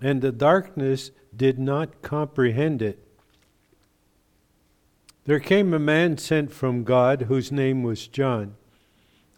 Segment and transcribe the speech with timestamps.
[0.00, 3.02] and the darkness did not comprehend it.
[5.24, 8.54] There came a man sent from God whose name was John.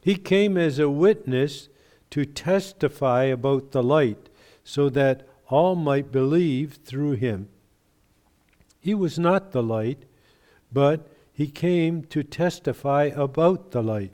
[0.02, 1.68] He came as a witness
[2.10, 4.28] to testify about the light,
[4.64, 7.48] so that all might believe through him.
[8.80, 10.04] He was not the light,
[10.72, 14.12] but he came to testify about the light.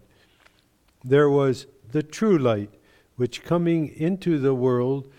[1.03, 2.71] There was the true light,
[3.17, 5.11] which coming into the world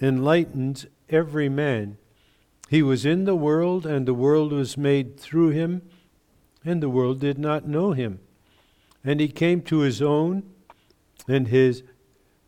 [0.00, 1.96] enlightens every man.
[2.68, 5.82] He was in the world, and the world was made through him,
[6.64, 8.20] and the world did not know him.
[9.02, 10.42] And he came to his own,
[11.26, 11.82] and his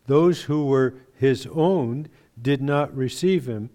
[0.07, 2.07] those who were his own
[2.39, 3.69] did not receive him.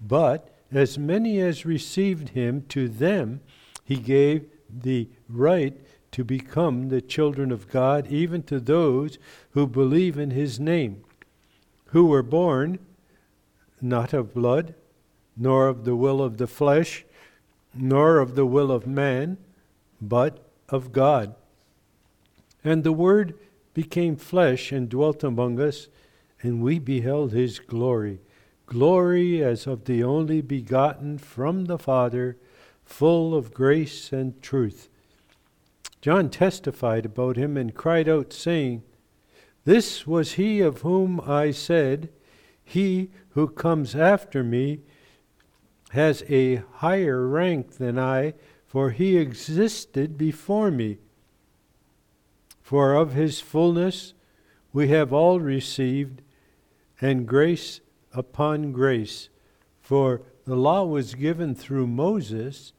[0.00, 3.40] But as many as received him, to them
[3.84, 5.76] he gave the right
[6.12, 9.18] to become the children of God, even to those
[9.50, 11.04] who believe in his name,
[11.86, 12.78] who were born
[13.82, 14.74] not of blood,
[15.36, 17.04] nor of the will of the flesh,
[17.74, 19.38] nor of the will of man,
[20.00, 21.34] but of God.
[22.64, 23.34] And the Word
[23.74, 25.88] became flesh and dwelt among us,
[26.42, 28.20] and we beheld his glory
[28.68, 32.36] glory as of the only begotten from the Father,
[32.84, 34.88] full of grace and truth.
[36.00, 38.82] John testified about him and cried out, saying,
[39.64, 42.10] This was he of whom I said,
[42.68, 44.80] He who comes after me
[45.92, 48.34] has a higher rank than I,
[48.66, 50.98] for he existed before me.
[52.60, 54.12] For of his fullness
[54.70, 56.20] we have all received,
[57.00, 57.80] and grace
[58.12, 59.30] upon grace.
[59.80, 62.74] For the law was given through Moses,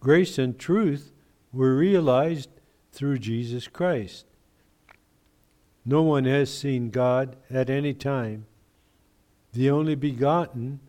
[0.00, 1.12] grace and truth
[1.52, 2.50] were realized
[2.90, 4.26] through Jesus Christ.
[5.84, 8.46] No one has seen God at any time.
[9.56, 10.80] The only begotten,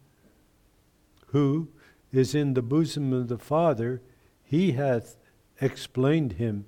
[1.28, 1.70] who
[2.12, 4.02] is in the bosom of the Father,
[4.44, 5.16] he hath
[5.62, 6.66] explained him.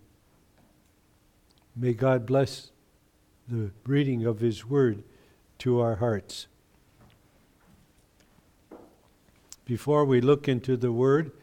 [1.75, 2.71] May God bless
[3.49, 5.03] the reading of His Word
[5.57, 6.47] to our hearts.
[9.65, 11.33] Before we look into the Word,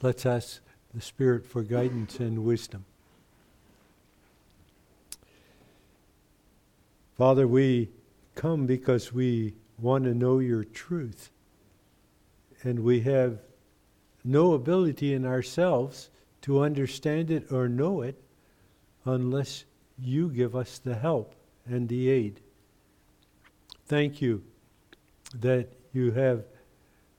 [0.00, 0.60] let's ask
[0.94, 2.86] the Spirit for guidance and wisdom.
[7.18, 7.90] Father, we
[8.34, 11.30] come because we want to know your truth.
[12.62, 13.40] And we have
[14.24, 16.10] no ability in ourselves
[16.42, 18.22] to understand it or know it
[19.04, 19.64] unless
[19.98, 21.34] you give us the help
[21.66, 22.40] and the aid.
[23.86, 24.42] Thank you
[25.34, 26.44] that you have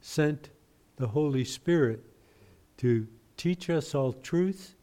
[0.01, 0.49] sent
[0.97, 2.03] the Holy Spirit
[2.77, 4.75] to teach us all truth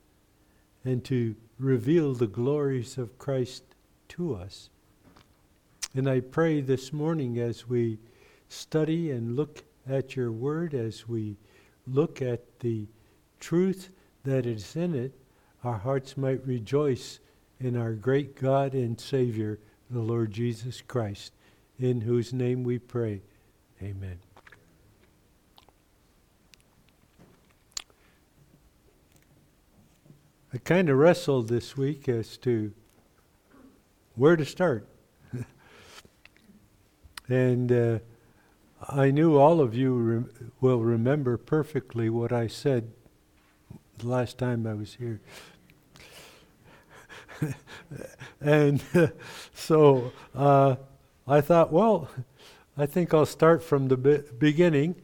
[0.85, 3.63] and to reveal the glories of Christ
[4.09, 4.71] to us.
[5.95, 7.99] And I pray this morning as we
[8.49, 11.37] study and look at your word, as we
[11.85, 12.87] look at the
[13.41, 13.91] truth
[14.23, 15.13] that is in it,
[15.65, 17.19] our hearts might rejoice
[17.59, 19.59] in our great God and Savior,
[19.91, 21.33] the Lord Jesus Christ,
[21.81, 23.21] in whose name we pray.
[23.83, 24.21] Amen.
[30.53, 32.73] I kind of wrestled this week as to
[34.15, 34.90] where to start.
[37.31, 37.99] And uh,
[38.89, 40.25] I knew all of you re-
[40.61, 42.91] will remember perfectly what I said
[43.99, 45.21] the last time I was here.
[48.41, 49.09] and uh,
[49.55, 50.77] so uh,
[51.27, 52.09] I thought, well,
[52.77, 54.97] I think I'll start from the be- beginning,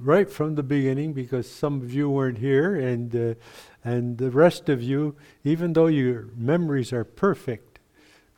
[0.00, 3.34] right from the beginning, because some of you weren't here, and uh,
[3.84, 5.14] and the rest of you,
[5.44, 7.78] even though your memories are perfect,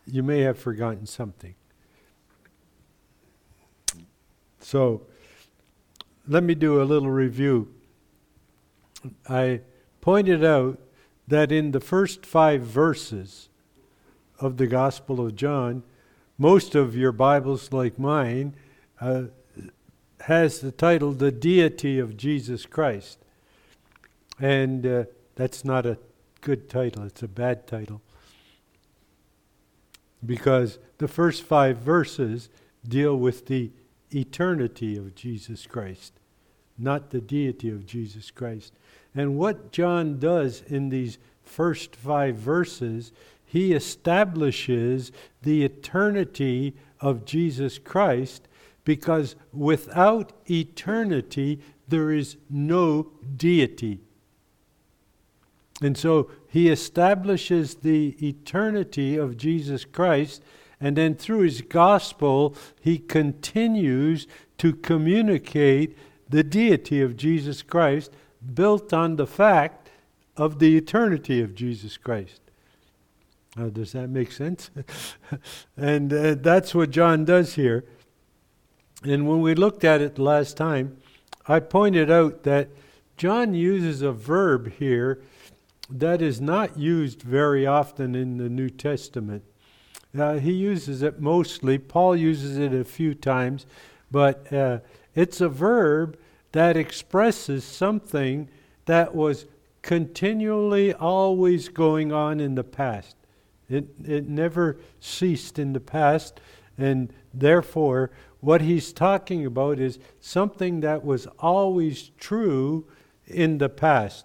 [0.06, 1.55] you may have forgotten something.
[4.66, 5.02] So,
[6.26, 7.72] let me do a little review.
[9.28, 9.60] I
[10.00, 10.80] pointed out
[11.28, 13.48] that in the first five verses
[14.40, 15.84] of the Gospel of John,
[16.36, 18.56] most of your Bibles, like mine,
[19.00, 19.26] uh,
[20.22, 23.20] has the title The Deity of Jesus Christ.
[24.40, 25.04] And uh,
[25.36, 25.96] that's not a
[26.40, 28.02] good title, it's a bad title.
[30.24, 32.48] Because the first five verses
[32.84, 33.70] deal with the
[34.14, 36.12] eternity of Jesus Christ,
[36.79, 38.73] not the deity of Jesus Christ.
[39.14, 43.12] And what John does in these first five verses,
[43.44, 45.12] he establishes
[45.43, 48.49] the eternity of Jesus Christ
[48.85, 54.00] because without eternity, there is no deity.
[55.82, 60.43] And so he establishes the eternity of Jesus Christ,
[60.81, 64.26] and then through his gospel, he continues
[64.58, 65.96] to communicate
[66.28, 68.12] the deity of Jesus Christ,
[68.55, 69.90] built on the fact
[70.37, 72.40] of the eternity of Jesus Christ.
[73.58, 74.70] Uh, does that make sense?
[75.76, 77.84] and uh, that's what John does here.
[79.02, 80.99] And when we looked at it last time,
[81.49, 82.69] I pointed out that
[83.17, 85.22] John uses a verb here
[85.88, 89.44] that is not used very often in the New Testament.
[90.19, 91.79] Uh, he uses it mostly.
[91.79, 93.67] Paul uses it a few times,
[94.11, 94.79] but uh,
[95.14, 96.19] it's a verb
[96.53, 98.49] that expresses something
[98.87, 99.47] that was
[99.82, 103.17] continually always going on in the past.
[103.69, 106.41] It, it never ceased in the past,
[106.79, 108.11] and therefore,
[108.41, 112.87] what he's talking about is something that was always true
[113.26, 114.25] in the past.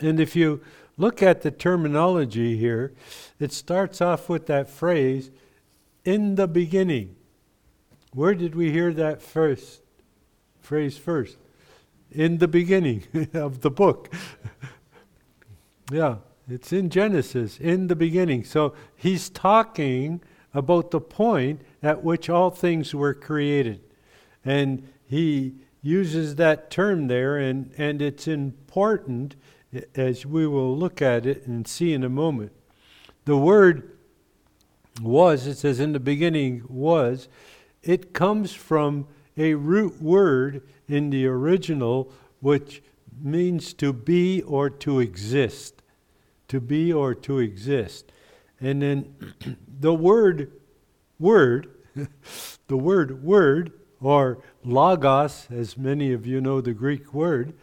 [0.00, 0.60] And if you
[0.96, 2.92] look at the terminology here,
[3.38, 5.30] it starts off with that phrase,
[6.04, 7.16] in the beginning.
[8.12, 9.82] Where did we hear that first
[10.60, 11.36] phrase first?
[12.10, 13.04] In the beginning
[13.34, 14.12] of the book.
[15.90, 16.16] yeah,
[16.48, 18.44] it's in Genesis, in the beginning.
[18.44, 23.80] So he's talking about the point at which all things were created.
[24.44, 29.34] And he uses that term there, and, and it's important
[29.94, 32.52] as we will look at it and see in a moment.
[33.24, 33.96] The word
[35.00, 37.28] was, it says in the beginning was,
[37.82, 39.06] it comes from
[39.36, 42.10] a root word in the original
[42.40, 42.82] which
[43.20, 45.82] means to be or to exist.
[46.48, 48.12] To be or to exist.
[48.60, 49.34] And then
[49.80, 50.52] the word
[51.18, 51.70] word,
[52.66, 57.54] the word word, or logos, as many of you know the Greek word,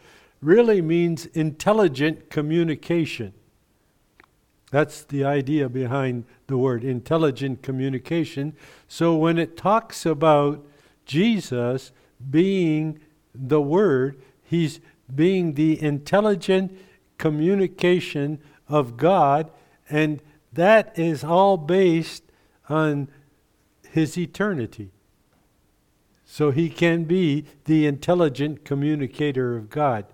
[0.42, 3.32] really means intelligent communication.
[4.70, 8.54] That's the idea behind the word intelligent communication.
[8.88, 10.66] So when it talks about
[11.04, 11.92] Jesus
[12.30, 13.00] being
[13.34, 14.80] the Word, he's
[15.14, 16.76] being the intelligent
[17.18, 19.50] communication of God,
[19.88, 20.22] and
[20.52, 22.24] that is all based
[22.68, 23.08] on
[23.90, 24.90] his eternity.
[26.24, 30.06] So he can be the intelligent communicator of God.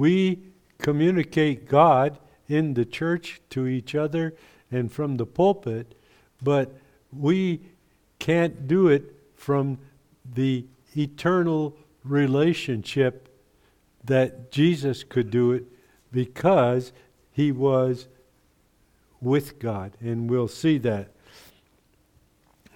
[0.00, 0.38] We
[0.78, 2.18] communicate God
[2.48, 4.34] in the church to each other
[4.70, 5.94] and from the pulpit,
[6.42, 6.72] but
[7.12, 7.60] we
[8.18, 9.76] can't do it from
[10.24, 10.64] the
[10.96, 13.28] eternal relationship
[14.02, 15.64] that Jesus could do it
[16.10, 16.94] because
[17.30, 18.08] he was
[19.20, 19.98] with God.
[20.00, 21.10] And we'll see that.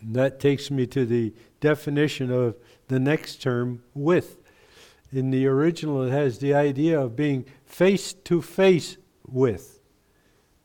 [0.03, 2.57] And that takes me to the definition of
[2.89, 4.44] the next term, with.
[5.15, 9.79] In the original, it has the idea of being face to face with.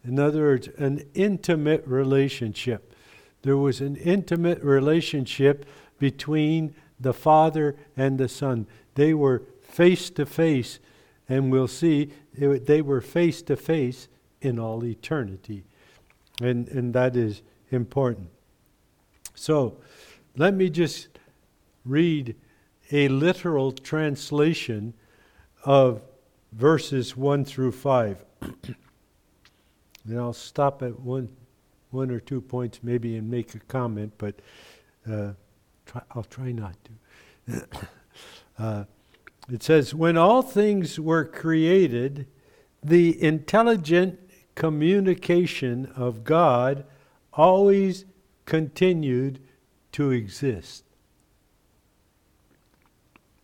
[0.04, 2.96] In other words, an intimate relationship.
[3.44, 5.68] There was an intimate relationship
[6.00, 8.66] between the Father and the Son.
[8.96, 10.80] They were face to face,
[11.28, 14.08] and we'll see they were face to face
[14.42, 15.64] in all eternity.
[16.42, 18.30] And, and that is important.
[19.36, 19.78] So,
[20.36, 21.10] let me just
[21.86, 22.36] read
[22.92, 24.94] a literal translation
[25.66, 26.02] of
[26.54, 28.26] verses 1 through 5.
[30.06, 31.30] and I'll stop at one,
[31.92, 34.36] one or two points maybe and make a comment, but
[35.10, 35.32] uh,
[35.86, 36.76] try, I'll try not
[37.48, 37.68] to.
[38.60, 38.84] uh,
[39.52, 42.28] it says, When all things were created,
[42.84, 44.20] the intelligent
[44.56, 46.86] communication of God
[47.34, 48.06] always
[48.46, 49.40] continued
[49.94, 50.84] to exist.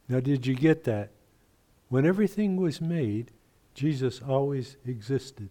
[0.07, 1.09] Now, did you get that?
[1.89, 3.31] When everything was made,
[3.73, 5.49] Jesus always existed.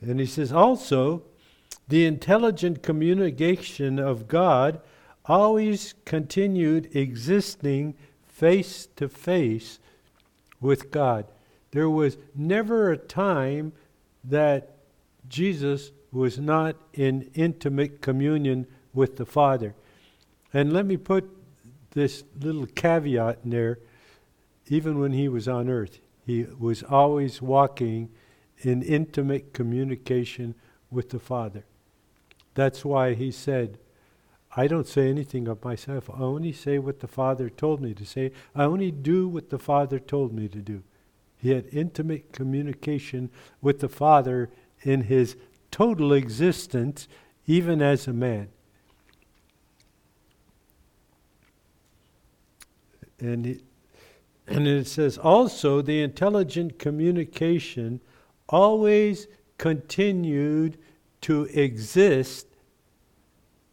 [0.00, 1.22] And he says also,
[1.88, 4.80] the intelligent communication of God
[5.26, 7.94] always continued existing
[8.26, 9.78] face to face
[10.60, 11.26] with God.
[11.70, 13.72] There was never a time
[14.24, 14.76] that
[15.28, 19.74] Jesus was not in intimate communion with the Father.
[20.54, 21.28] And let me put
[21.90, 23.80] this little caveat in there.
[24.68, 28.08] Even when he was on earth, he was always walking
[28.58, 30.54] in intimate communication
[30.90, 31.64] with the Father.
[32.54, 33.78] That's why he said,
[34.56, 36.08] I don't say anything of myself.
[36.08, 38.30] I only say what the Father told me to say.
[38.54, 40.84] I only do what the Father told me to do.
[41.36, 43.30] He had intimate communication
[43.60, 44.50] with the Father
[44.82, 45.36] in his
[45.72, 47.08] total existence,
[47.46, 48.48] even as a man.
[53.20, 53.60] And, he,
[54.46, 58.00] and it says also the intelligent communication
[58.48, 59.26] always
[59.58, 60.78] continued
[61.22, 62.46] to exist,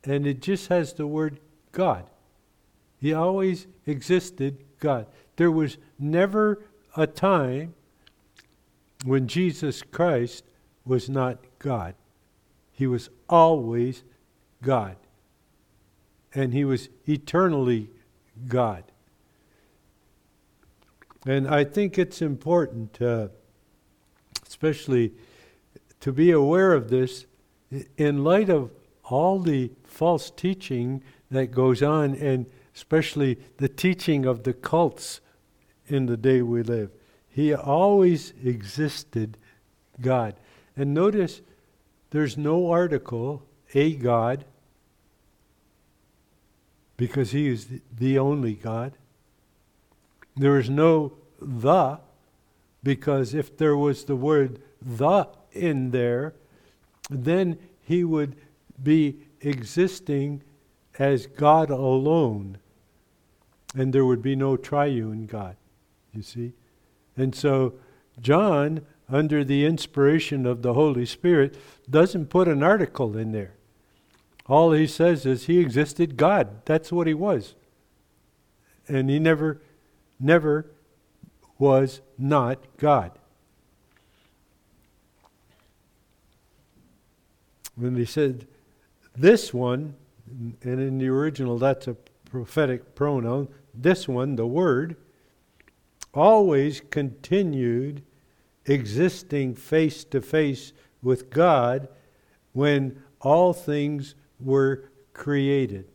[0.04, 1.40] and it just has the word
[1.72, 2.06] God.
[2.98, 5.08] He always existed God.
[5.36, 6.64] There was never
[6.96, 7.74] a time
[9.06, 10.44] when Jesus Christ
[10.86, 11.96] was not God.
[12.72, 14.04] He was always
[14.62, 14.96] God.
[16.34, 17.90] And he was eternally
[18.48, 18.84] God.
[21.26, 23.28] And I think it's important, uh,
[24.48, 25.14] especially
[26.00, 27.26] to be aware of this
[27.98, 28.72] in light of
[29.04, 35.22] all the false teaching that goes on, and especially the teaching of the cults
[35.88, 36.92] in the day we live.
[37.30, 39.38] He always existed
[40.00, 40.36] God.
[40.76, 41.42] And notice
[42.10, 44.46] there's no article, a God,
[46.98, 48.94] because he is the only God.
[50.36, 51.98] There is no the,
[52.84, 56.34] because if there was the word the in there,
[57.10, 58.36] then he would
[58.82, 60.44] be existing
[60.98, 62.58] as God alone,
[63.76, 65.56] and there would be no triune God,
[66.14, 66.54] you see.
[67.18, 67.74] And so,
[68.20, 71.58] John, under the inspiration of the Holy Spirit,
[71.90, 73.54] doesn't put an article in there.
[74.48, 76.66] All he says is he existed God.
[76.66, 77.56] That's what he was.
[78.88, 79.62] And he never,
[80.22, 80.72] never
[81.58, 83.12] was not God.
[87.76, 88.48] When he said,
[89.16, 89.96] this one,
[90.30, 91.96] and in the original that's a
[92.30, 94.96] prophetic pronoun, this one, the Word,
[96.14, 98.04] always continued
[98.66, 101.88] existing face to face with God
[102.54, 105.91] when all things were created.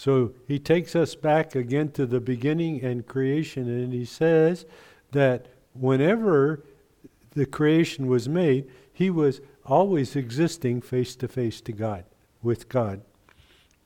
[0.00, 4.64] So he takes us back again to the beginning and creation, and he says
[5.12, 6.64] that whenever
[7.32, 12.06] the creation was made, he was always existing face to face to God,
[12.40, 13.02] with God.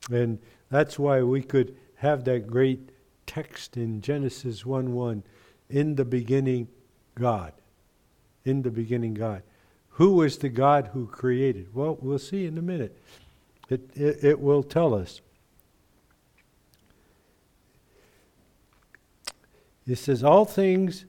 [0.08, 0.38] And
[0.70, 2.90] that's why we could have that great
[3.26, 5.24] text in Genesis 1 1
[5.68, 6.68] In the beginning,
[7.16, 7.54] God.
[8.44, 9.42] In the beginning, God.
[9.88, 11.74] Who was the God who created?
[11.74, 12.96] Well, we'll see in a minute.
[13.68, 15.20] It, it, it will tell us.
[19.86, 21.04] It says, All things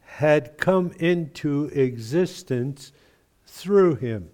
[0.00, 2.92] had come into existence
[3.46, 4.30] through him.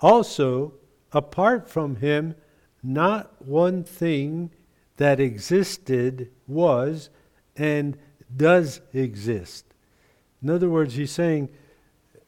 [0.00, 0.74] Also,
[1.12, 2.34] apart from him,
[2.82, 4.50] not one thing
[4.96, 7.10] that existed was
[7.56, 7.96] and
[8.34, 9.66] does exist.
[10.42, 11.50] In other words, he's saying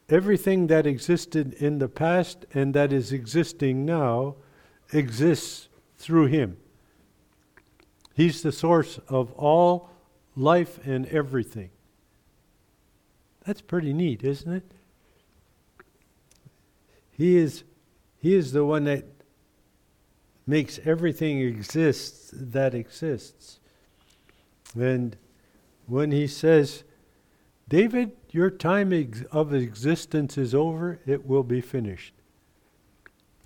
[0.09, 4.37] everything that existed in the past and that is existing now
[4.93, 6.57] exists through him.
[8.15, 9.91] He's the source of all
[10.37, 11.71] life and everything.
[13.47, 14.73] That's pretty neat, isn't it?
[17.11, 17.65] He is,
[18.19, 19.05] he is the one that
[20.47, 23.61] makes everything exist that exists.
[24.75, 25.17] And
[25.87, 26.85] when he says,
[27.69, 32.15] David, your time ex- of existence is over, it will be finished.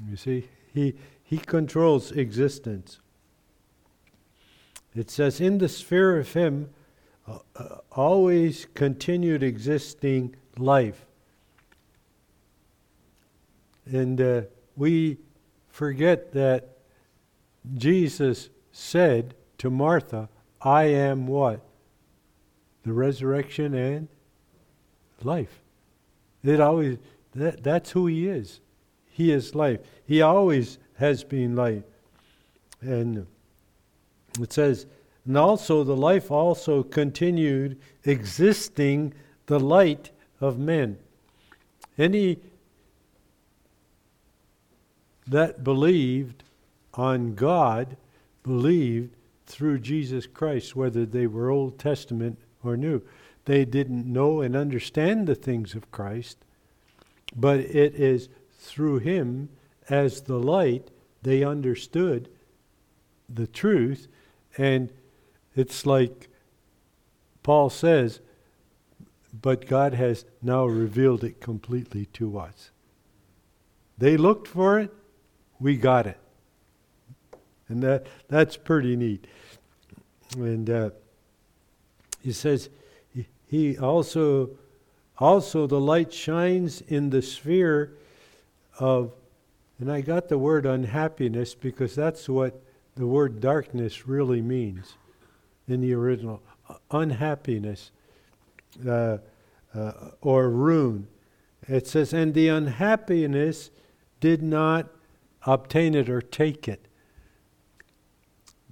[0.09, 3.01] You see, he, he controls existence.
[4.97, 6.71] It says, in the sphere of him,
[7.29, 11.05] uh, uh, always continued existing life.
[13.85, 14.43] And uh,
[14.77, 15.19] we
[15.69, 16.79] forget that
[17.75, 20.29] Jesus said to Martha,
[20.61, 21.61] I am what?
[22.85, 24.09] The resurrection and
[25.23, 25.61] life.
[26.43, 26.99] It always
[27.35, 28.61] that, that's who he is.
[29.11, 29.81] He is life.
[30.07, 31.83] He always has been life.
[32.81, 33.27] And
[34.41, 34.87] it says,
[35.25, 39.13] and also the life also continued existing
[39.47, 40.99] the light of men.
[41.99, 42.39] Any
[45.27, 46.45] that believed
[46.95, 47.97] on God
[48.43, 49.17] believed
[49.47, 53.03] through Jesus Christ, whether they were Old Testament or New.
[53.45, 56.39] They didn't know and understand the things of Christ,
[57.35, 58.29] but it is
[58.59, 59.49] through Him
[59.89, 60.91] as the light
[61.23, 62.29] they understood
[63.29, 64.09] the truth.
[64.59, 64.93] And
[65.55, 66.29] it's like
[67.43, 68.21] Paul says,
[69.43, 72.71] but God has now revealed it completely to us.
[73.99, 74.93] They looked for it,
[75.59, 76.19] we got it.
[77.69, 79.27] And that, that's pretty neat.
[80.37, 80.91] And uh,
[82.23, 82.69] he says,
[83.49, 84.51] he, also,
[85.19, 87.93] also the light shines in the sphere
[88.79, 89.13] of,
[89.79, 92.61] and I got the word unhappiness because that's what
[92.97, 94.95] the word darkness really means
[95.69, 96.43] in the original.
[96.91, 97.93] Unhappiness
[98.87, 99.19] uh,
[99.75, 101.07] uh, or ruin.
[101.69, 103.71] It says, and the unhappiness
[104.21, 104.89] did not
[105.45, 106.87] obtain it or take it.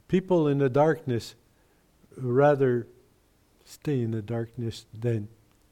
[0.09, 1.35] People in the darkness
[2.17, 2.87] rather
[3.65, 5.29] stay in the darkness than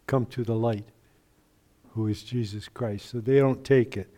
[0.06, 0.86] come to the light,
[1.90, 3.08] who is Jesus Christ.
[3.08, 4.12] So they don't take it.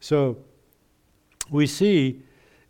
[0.00, 0.38] So
[1.50, 2.22] we see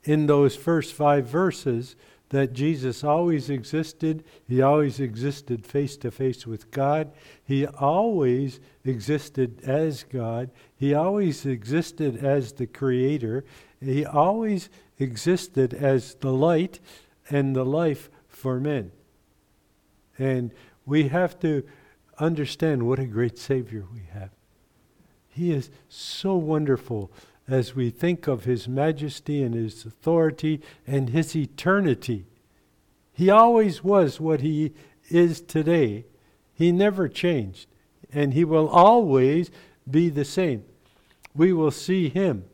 [0.06, 1.96] in those first five verses
[2.30, 4.25] that Jesus always existed.
[4.48, 7.12] He always existed face to face with God.
[7.44, 10.50] He always existed as God.
[10.76, 13.44] He always existed as the Creator.
[13.80, 16.80] He always existed as the light
[17.30, 18.90] and the life for men.
[20.18, 20.52] And
[20.84, 21.64] we have to
[22.18, 24.30] understand what a great Savior we have.
[25.28, 27.12] He is so wonderful
[27.48, 32.26] as we think of His majesty and His authority and His eternity.
[33.12, 34.72] He always was what He
[35.08, 36.04] is today.
[36.54, 37.68] He never changed,
[38.12, 39.50] and He will always
[39.88, 40.64] be the same.
[41.34, 42.44] We will see Him.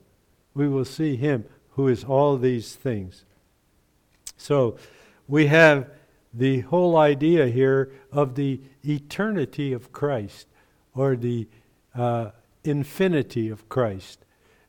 [0.55, 3.25] We will see Him who is all these things.
[4.37, 4.77] So
[5.27, 5.89] we have
[6.35, 10.47] the whole idea here of the eternity of Christ
[10.95, 11.49] or the
[11.95, 12.31] uh,
[12.65, 14.25] infinity of Christ.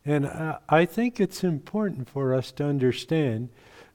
[0.05, 0.27] And
[0.67, 3.49] I, think it's important for us to understand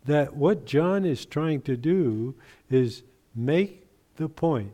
[0.06, 2.34] that what John is trying to do
[2.70, 3.02] is
[3.34, 3.86] make
[4.16, 4.72] the point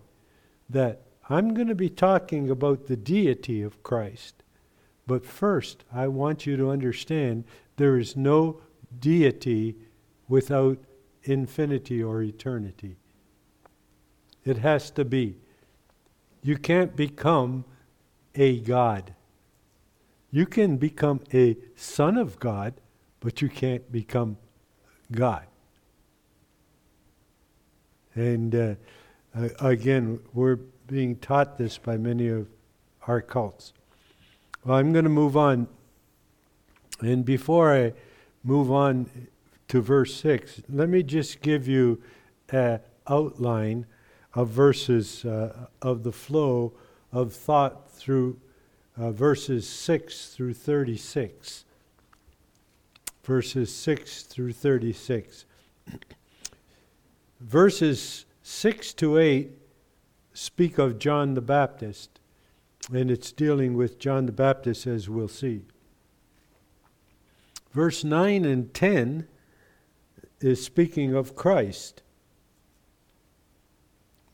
[0.71, 4.45] that I'm going to be talking about the deity of Christ.
[5.07, 7.45] But first, I want you to understand
[7.77, 8.61] there is no
[9.01, 9.75] deity
[10.29, 10.79] without
[11.25, 12.97] infinity or eternity.
[14.45, 15.39] It has to be.
[16.43, 17.65] You can't become
[18.35, 19.15] a God.
[20.35, 22.75] You can become a son of God,
[23.21, 24.37] but you can't become
[25.13, 25.47] God.
[28.17, 28.75] And uh,
[29.61, 30.57] again, we're
[30.89, 32.49] being taught this by many of
[33.07, 33.75] our cults.
[34.65, 35.69] Well, I'm going to move on.
[37.01, 37.93] And before I
[38.43, 39.09] move on
[39.69, 42.03] to verse 6, let me just give you
[42.49, 43.87] an outline
[44.35, 46.73] of verses uh, of the flow
[47.13, 48.41] of thought through
[48.97, 51.65] uh, verses 6 through 36.
[53.23, 55.45] Verses 6 through 36.
[57.41, 59.51] verses 6 to 8
[60.33, 62.21] speak of John the Baptist,
[62.93, 65.65] and it's dealing with John the Baptist as we'll see.
[67.73, 69.27] Verse 9 and 10
[70.41, 72.03] is speaking of Christ.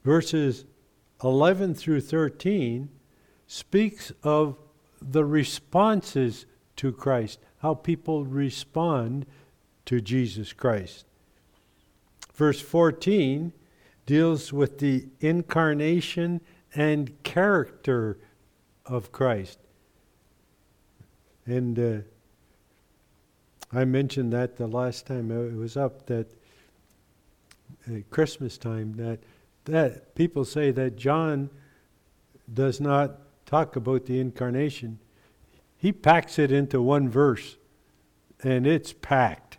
[0.05, 0.65] Verses
[1.23, 2.89] 11 through 13
[3.51, 4.57] speaks of
[5.03, 9.27] the responses to Christ, how people respond
[9.87, 11.05] to Jesus Christ.
[12.33, 13.53] Verse 14
[14.07, 16.41] deals with the incarnation
[16.77, 18.19] and character
[18.87, 19.59] of Christ.
[21.45, 22.03] And uh,
[23.73, 26.29] I mentioned that the last time it was up that
[27.89, 29.19] at Christmas time that
[29.65, 31.51] that people say that John
[32.55, 33.19] does not
[33.51, 35.01] talk about the incarnation.
[35.77, 37.57] He packs it into one verse
[38.45, 39.59] and it's packed.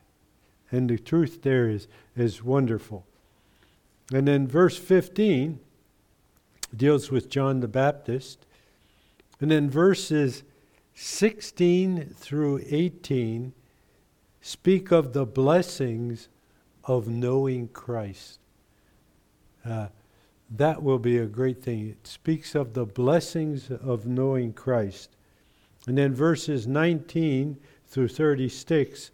[0.72, 3.06] And the truth there is is wonderful.
[4.14, 5.60] And then verse 15
[6.76, 8.46] deals with John the Baptist.
[9.42, 10.44] And then verses
[10.96, 13.52] 16 through 18
[14.40, 16.30] speak of the blessings
[16.86, 18.40] of knowing Christ.
[19.66, 19.88] Uh,
[20.58, 21.90] that will be a great thing.
[21.90, 25.16] It speaks of the blessings of knowing Christ.
[25.88, 29.12] And then verses 19 through 36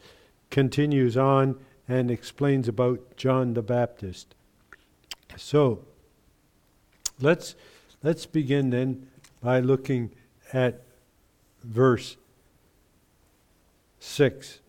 [0.49, 4.33] continues on and explains about John the Baptist.
[5.35, 5.85] So,
[7.21, 7.55] let's
[8.01, 9.07] let's begin then
[9.41, 10.11] by looking
[10.51, 10.81] at
[11.63, 12.17] verse
[13.99, 14.59] 6.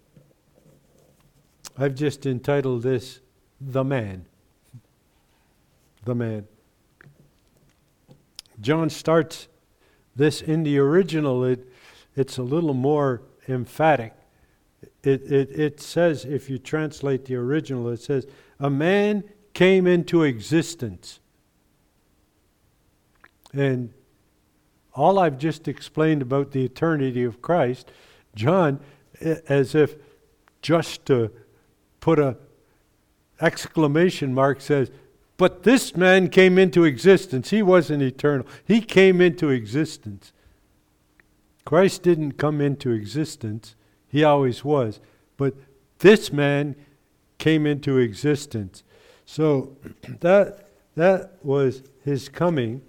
[1.78, 3.20] I've just entitled this
[3.60, 4.26] The Man.
[6.04, 6.46] The Man.
[8.60, 9.48] John starts
[10.16, 11.66] this in the original, it,
[12.16, 14.14] it's a little more emphatic.
[15.02, 18.26] It, it, it says, if you translate the original, it says,
[18.58, 21.20] A man came into existence.
[23.52, 23.92] And
[24.94, 27.90] all I've just explained about the eternity of Christ,
[28.34, 28.80] John,
[29.20, 29.96] as if
[30.60, 31.30] just to
[32.00, 32.36] put a
[33.40, 34.90] exclamation mark, says,
[35.38, 37.50] but this man came into existence.
[37.50, 38.44] He wasn't eternal.
[38.64, 40.32] He came into existence.
[41.64, 43.76] Christ didn't come into existence.
[44.08, 45.00] He always was.
[45.36, 45.54] But
[46.00, 46.74] this man
[47.38, 48.82] came into existence.
[49.26, 49.76] So
[50.20, 52.82] that that was his coming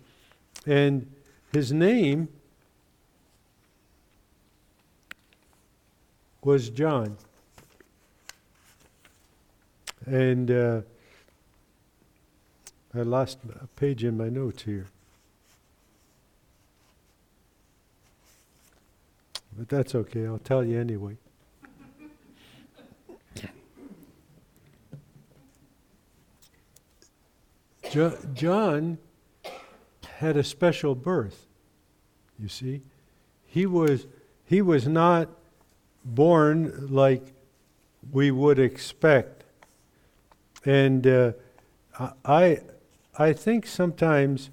[0.65, 1.07] and
[1.53, 2.29] his name
[6.43, 7.17] was John.
[10.07, 10.81] And uh,
[12.99, 14.87] I lost a page in my notes here.
[19.57, 21.15] But that's okay, I'll tell you anyway.
[27.89, 28.97] jo- John
[30.17, 31.47] had a special birth,
[32.37, 32.81] you see.
[33.47, 34.07] He was,
[34.45, 35.29] he was not
[36.03, 37.33] born like
[38.11, 39.43] we would expect.
[40.65, 41.31] And uh,
[42.25, 42.59] I,
[43.19, 44.49] I think sometimes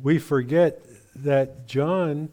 [0.00, 0.80] we forget
[1.16, 2.28] that John,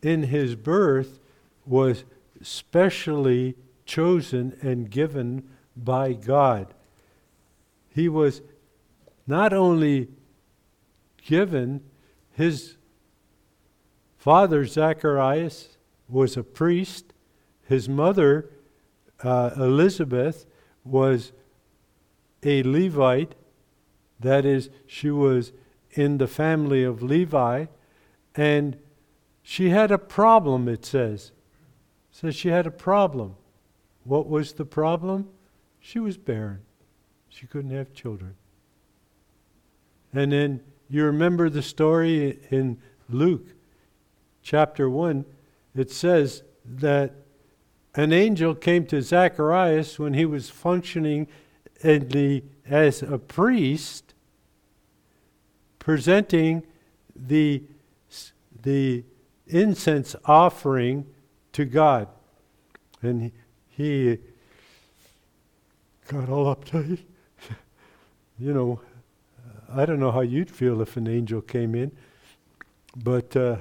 [0.00, 1.18] in his birth,
[1.66, 2.04] was
[2.40, 6.72] specially chosen and given by God.
[7.88, 8.42] He was
[9.26, 10.06] not only
[11.24, 11.82] given,
[12.30, 12.76] his
[14.16, 17.12] father, Zacharias, was a priest,
[17.68, 18.50] his mother,
[19.24, 20.46] uh, Elizabeth,
[20.84, 21.32] was
[22.44, 23.34] a Levite
[24.20, 25.52] that is, she was
[25.90, 27.66] in the family of Levi,
[28.34, 28.76] and
[29.42, 31.32] she had a problem, it says.
[32.10, 33.36] It says she had a problem.
[34.04, 35.28] What was the problem?
[35.80, 36.60] She was barren.
[37.28, 38.34] She couldn't have children.
[40.12, 43.46] And then you remember the story in Luke
[44.42, 45.24] chapter 1.
[45.74, 47.14] It says that
[47.94, 51.28] an angel came to Zacharias when he was functioning
[51.86, 54.14] the, as a priest
[55.78, 56.64] presenting
[57.14, 57.62] the,
[58.62, 59.04] the
[59.46, 61.06] incense offering
[61.52, 62.08] to God.
[63.02, 63.32] And he,
[63.68, 64.18] he
[66.08, 66.98] got all uptight.
[68.38, 68.80] you know,
[69.72, 71.92] I don't know how you'd feel if an angel came in,
[72.96, 73.56] but uh,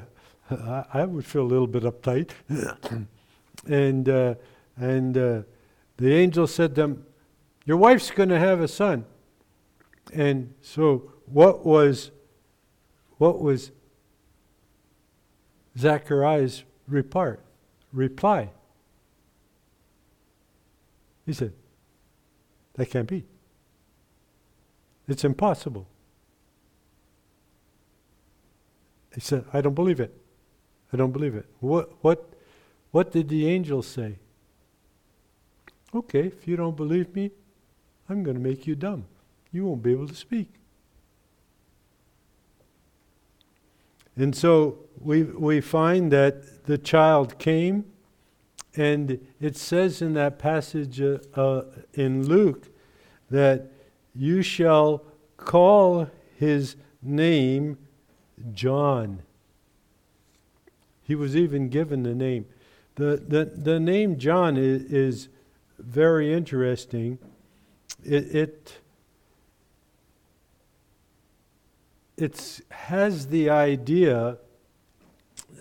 [0.50, 2.32] I, I, would feel a little bit uptight.
[3.68, 4.36] and uh,
[4.78, 5.42] and uh,
[5.98, 7.06] the angel said to them,
[7.66, 9.06] Your wife's going to have a son.
[10.14, 12.12] And so, what was
[13.18, 13.72] what was
[15.78, 17.40] Zacharias' repart,
[17.92, 18.50] reply?
[21.26, 21.54] He said,
[22.74, 23.26] That can't be.
[25.08, 25.88] It's impossible.
[29.14, 30.14] He said, I don't believe it.
[30.92, 31.46] I don't believe it.
[31.60, 32.34] What, what,
[32.92, 34.20] what did the angel say?
[35.94, 37.32] Okay, if you don't believe me,
[38.10, 39.06] I'm going to make you dumb.
[39.52, 40.50] You won't be able to speak.
[44.18, 47.86] And so we, we find that the child came,
[48.76, 51.64] and it says in that passage uh, uh,
[51.94, 52.70] in Luke
[53.30, 53.72] that
[54.14, 55.04] you shall
[55.38, 57.78] call his name
[58.54, 59.22] John.
[61.04, 62.46] He was even given the name.
[62.96, 65.30] The, the, the name John is, is
[65.78, 67.20] very interesting.
[68.06, 68.80] It,
[72.18, 74.38] it has the idea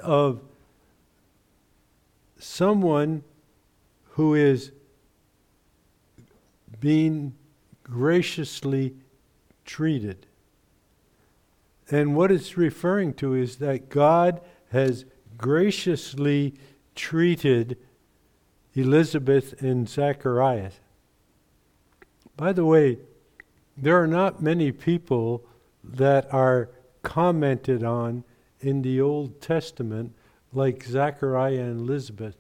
[0.03, 0.43] of
[2.39, 3.25] someone
[4.11, 4.73] who is
[6.81, 7.35] being
[7.83, 8.95] graciously
[9.65, 10.27] treated.
[11.91, 15.05] And what it's referring to is that God has
[15.39, 16.55] graciously
[16.95, 17.79] treated
[18.75, 20.75] Elizabeth and Zacharias.
[22.37, 22.99] By the way,
[23.77, 25.45] there are not many people
[25.83, 26.71] that are
[27.03, 28.25] commented on
[28.61, 30.15] in the Old Testament,
[30.53, 32.37] like Zechariah and Elizabeth.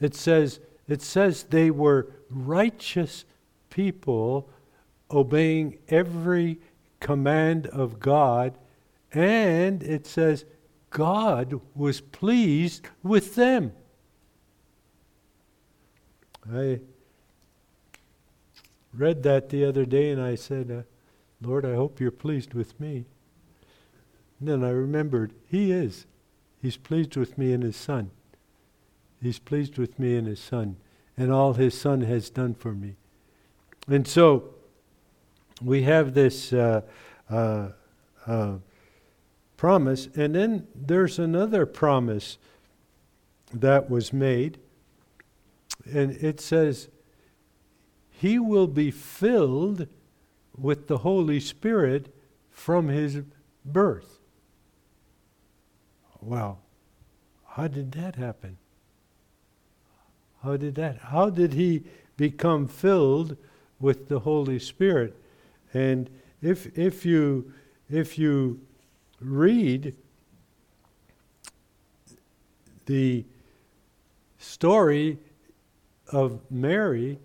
[0.00, 3.24] It says, it says they were righteous
[3.70, 4.48] people
[5.10, 6.58] obeying every
[7.00, 8.56] command of God,
[9.12, 10.44] and it says
[10.90, 13.72] God was pleased with them.
[16.50, 16.80] I
[18.94, 20.82] read that the other day and I said, uh,
[21.46, 23.04] Lord, I hope you're pleased with me.
[24.38, 26.06] And then I remembered, He is.
[26.60, 28.10] He's pleased with me and His Son.
[29.20, 30.76] He's pleased with me and His Son,
[31.16, 32.96] and all His Son has done for me.
[33.88, 34.54] And so,
[35.64, 36.82] we have this uh,
[37.30, 37.68] uh,
[38.26, 38.54] uh,
[39.56, 40.08] promise.
[40.14, 42.38] And then there's another promise
[43.52, 44.58] that was made.
[45.90, 46.88] And it says,
[48.22, 49.88] He will be filled
[50.56, 52.14] with the Holy Spirit
[52.52, 53.22] from his
[53.64, 54.20] birth.
[56.20, 56.60] Well,
[57.44, 58.58] how did that happen?
[60.40, 60.98] How did that?
[60.98, 61.82] How did he
[62.16, 63.36] become filled
[63.80, 65.20] with the Holy Spirit?
[65.74, 66.08] And
[66.40, 67.52] if if you
[67.90, 68.60] if you
[69.20, 69.96] read
[72.86, 73.24] the
[74.38, 75.18] story
[76.12, 77.18] of Mary,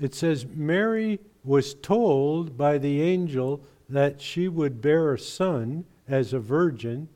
[0.00, 6.32] it says Mary was told by the angel that she would bear a son as
[6.32, 7.08] a virgin,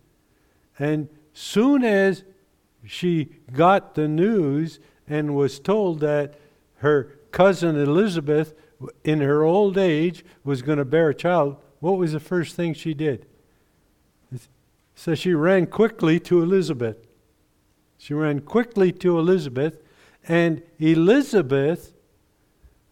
[0.78, 2.24] and soon as
[2.84, 6.34] she got the news and was told that
[6.76, 8.54] her cousin Elizabeth,
[9.02, 12.74] in her old age, was going to bear a child, what was the first thing
[12.74, 13.26] she did?
[14.94, 16.98] So she ran quickly to Elizabeth.
[17.98, 19.78] She ran quickly to Elizabeth,
[20.28, 21.93] and Elizabeth,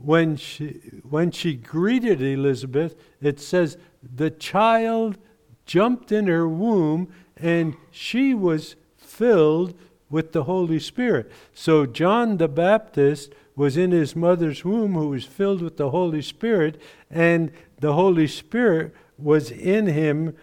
[0.04, 5.18] when she, when she greeted Elizabeth, it says the child
[5.64, 9.74] jumped in her womb and she was filled
[10.10, 11.30] with the Holy Spirit.
[11.54, 16.22] So John the Baptist was in his mother's womb who was filled with the Holy
[16.22, 20.34] Spirit, and the Holy Spirit was in him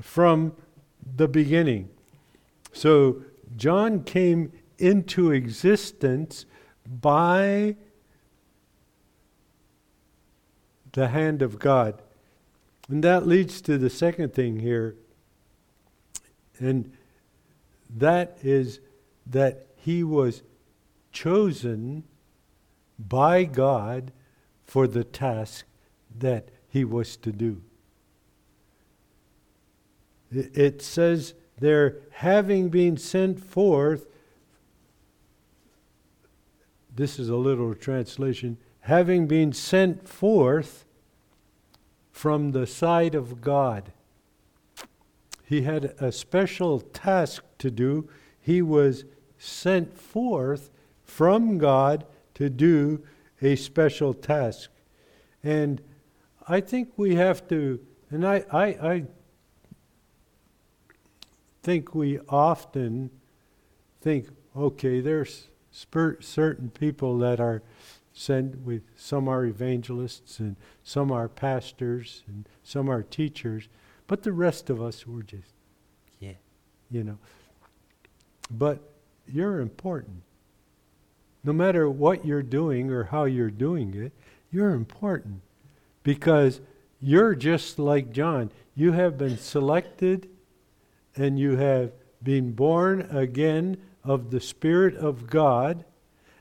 [0.00, 0.52] from
[1.16, 1.88] the beginning.
[2.72, 3.22] So
[3.56, 6.46] John came into existence
[6.86, 7.76] by
[10.92, 12.00] the hand of God.
[12.88, 14.96] And that leads to the second thing here.
[16.58, 16.92] And
[17.96, 18.80] that is
[19.26, 20.42] that he was
[21.12, 22.04] chosen
[22.98, 24.12] by God
[24.64, 25.64] for the task
[26.18, 27.62] that he was to do.
[30.30, 34.06] It says there, having been sent forth,
[36.94, 40.84] this is a literal translation, having been sent forth
[42.10, 43.92] from the side of God.
[45.44, 48.08] He had a special task to do.
[48.40, 49.04] He was
[49.38, 50.70] sent forth
[51.02, 53.02] from God to do
[53.42, 54.70] a special task.
[55.42, 55.80] And
[56.46, 59.04] I think we have to, and I, I, I
[61.62, 63.10] think we often
[64.00, 67.62] think, okay, there's certain people that are
[68.20, 73.68] sent with, some are evangelists and some are pastors and some are teachers.
[74.06, 75.54] But the rest of us were just,
[76.18, 76.34] yeah,
[76.90, 77.16] you know.
[78.50, 78.80] But
[79.26, 80.22] you're important.
[81.42, 84.12] No matter what you're doing or how you're doing it,
[84.50, 85.40] you're important
[86.02, 86.60] because
[87.00, 88.50] you're just like John.
[88.74, 90.28] You have been selected
[91.16, 95.86] and you have been born again of the Spirit of God.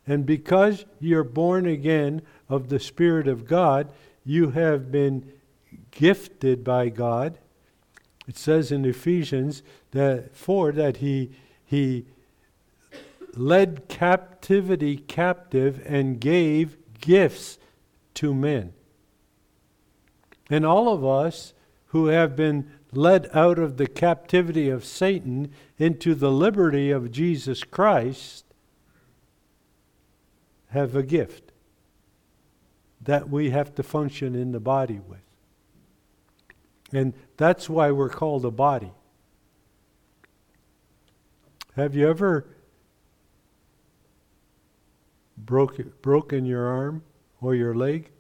[0.10, 3.94] And because you're born again of the Spirit of God,
[4.26, 5.32] you have been
[5.92, 7.38] gifted by God
[8.30, 11.32] it says in Ephesians that 4 that he,
[11.66, 12.06] he
[13.34, 17.58] led captivity captive and gave gifts
[18.14, 18.74] to men.
[20.48, 21.56] And all of us
[21.88, 27.64] who have been led out of the captivity of Satan into the liberty of Jesus
[27.64, 28.46] Christ
[30.70, 31.52] have a gift
[33.02, 35.20] that we have to function in the body with.
[36.92, 38.92] And that's why we're called a body.
[41.76, 42.46] Have you ever
[45.38, 47.04] broke, broken your arm
[47.42, 48.12] or your leg?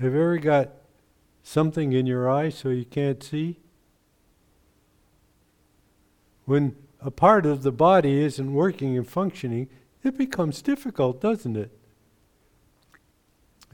[0.00, 0.70] Have you ever got
[1.42, 3.60] something in your eye so you can't see?
[6.44, 9.68] When a part of the body isn't working and functioning,
[10.02, 11.70] it becomes difficult, doesn't it?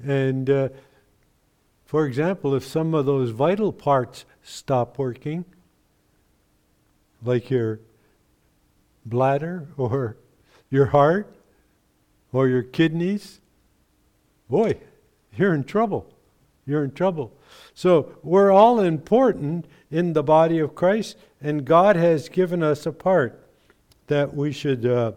[0.03, 0.69] And uh,
[1.85, 5.45] for example, if some of those vital parts stop working,
[7.23, 7.81] like your
[9.05, 10.17] bladder or
[10.71, 11.37] your heart
[12.33, 13.41] or your kidneys,
[14.49, 14.79] boy,
[15.37, 16.13] you're in trouble.
[16.65, 17.33] You're in trouble.
[17.75, 22.93] So we're all important in the body of Christ, and God has given us a
[22.93, 23.47] part
[24.07, 25.13] that we should uh,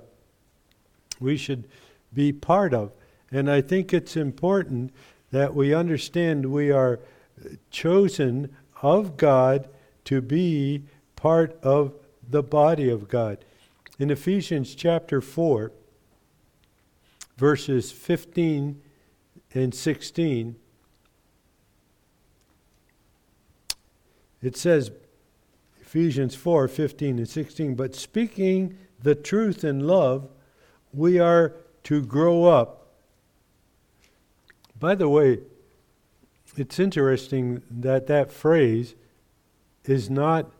[1.19, 1.67] we should
[2.13, 2.91] be part of.
[3.31, 4.93] And I think it's important
[5.31, 6.99] that we understand we are
[7.69, 9.67] chosen of God
[10.05, 10.84] to be
[11.15, 11.93] part of
[12.27, 13.43] the body of God.
[13.97, 15.71] In Ephesians chapter 4,
[17.38, 18.81] verses 15
[19.53, 20.55] and 16,
[24.45, 24.91] it says,
[25.81, 30.29] Ephesians 4 15 and 16, but speaking the truth in love,
[30.93, 31.53] we are
[31.84, 32.88] to grow up.
[34.79, 35.39] By the way,
[36.55, 38.93] it's interesting that that phrase
[39.86, 40.51] is not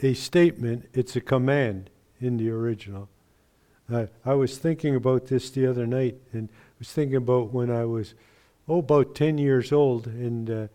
[0.00, 3.10] a statement, it's a command in the original.
[3.92, 7.70] Uh, I was thinking about this the other night, and I was thinking about when
[7.70, 8.14] I was,
[8.66, 10.68] oh, about 10 years old, and uh,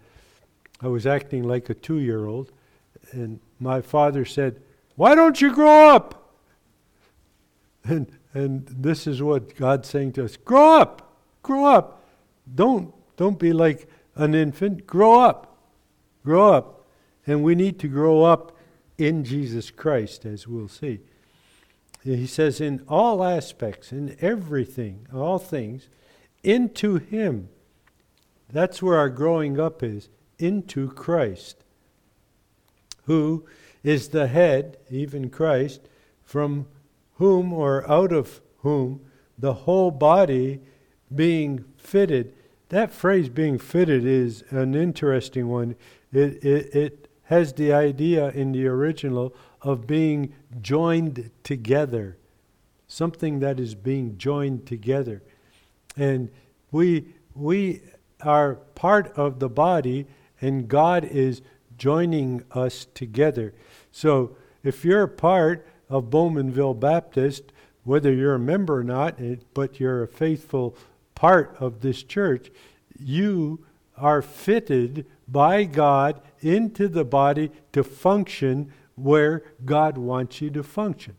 [0.84, 2.52] I was acting like a two year old,
[3.12, 4.62] and my father said,
[4.96, 6.20] Why don't you grow up?
[7.86, 12.04] And, and this is what God's saying to us grow up, grow up.
[12.54, 15.58] Don't, don't be like an infant, grow up,
[16.24, 16.86] grow up.
[17.26, 18.58] And we need to grow up
[18.98, 21.00] in Jesus Christ, as we'll see.
[22.04, 25.88] He says, in all aspects, in everything, all things,
[26.44, 27.48] into Him.
[28.52, 31.64] That's where our growing up is, into Christ,
[33.06, 33.46] who
[33.84, 35.82] is the head, even Christ,
[36.24, 36.68] from
[37.16, 39.02] whom or out of whom
[39.38, 40.62] the whole body
[41.14, 42.34] being fitted.
[42.70, 45.76] That phrase being fitted is an interesting one.
[46.12, 52.18] It, it, it has the idea in the original of being joined together,
[52.88, 55.22] something that is being joined together.
[55.96, 56.30] And
[56.72, 57.82] we, we
[58.22, 60.08] are part of the body,
[60.44, 61.42] and God is
[61.78, 63.54] joining us together.
[63.92, 67.54] So if you're a part of Bowmanville Baptist,
[67.86, 69.20] whether you're a member or not,
[69.54, 70.76] but you're a faithful
[71.16, 72.52] part of this church,
[73.00, 80.64] you are fitted by God into the body to function where God wants you to
[80.64, 81.16] function.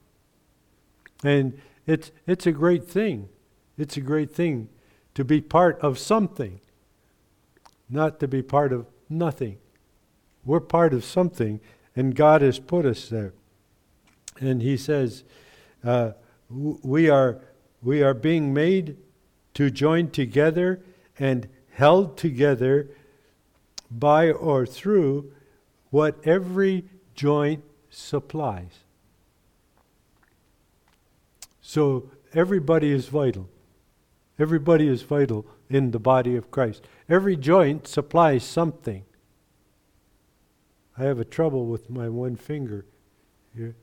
[1.23, 3.31] And it's, it's a great thing.
[3.79, 4.69] It's a great thing
[5.15, 6.61] to be part of something,
[7.89, 9.59] not to be part of nothing.
[10.45, 11.61] We're part of something,
[11.97, 13.33] and God has put us there.
[14.41, 15.25] And He says,
[15.83, 16.13] uh,
[16.51, 17.41] we, are,
[17.83, 18.97] we are being made
[19.55, 20.83] to join together
[21.19, 22.91] and held together
[23.91, 25.33] by or through
[25.91, 28.81] what every joint supplies.
[31.63, 33.49] So everybody is vital.
[34.39, 36.85] Everybody is vital in the body of Christ.
[37.09, 39.05] Every joint supplies something.
[40.97, 42.85] I have a trouble with my one finger
[43.55, 43.75] here.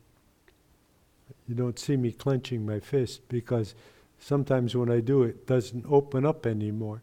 [1.48, 3.76] You don't see me clenching my fist because
[4.20, 7.02] sometimes when I do it, doesn't open up anymore.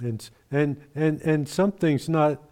[0.00, 2.42] And, and, and, and something's not,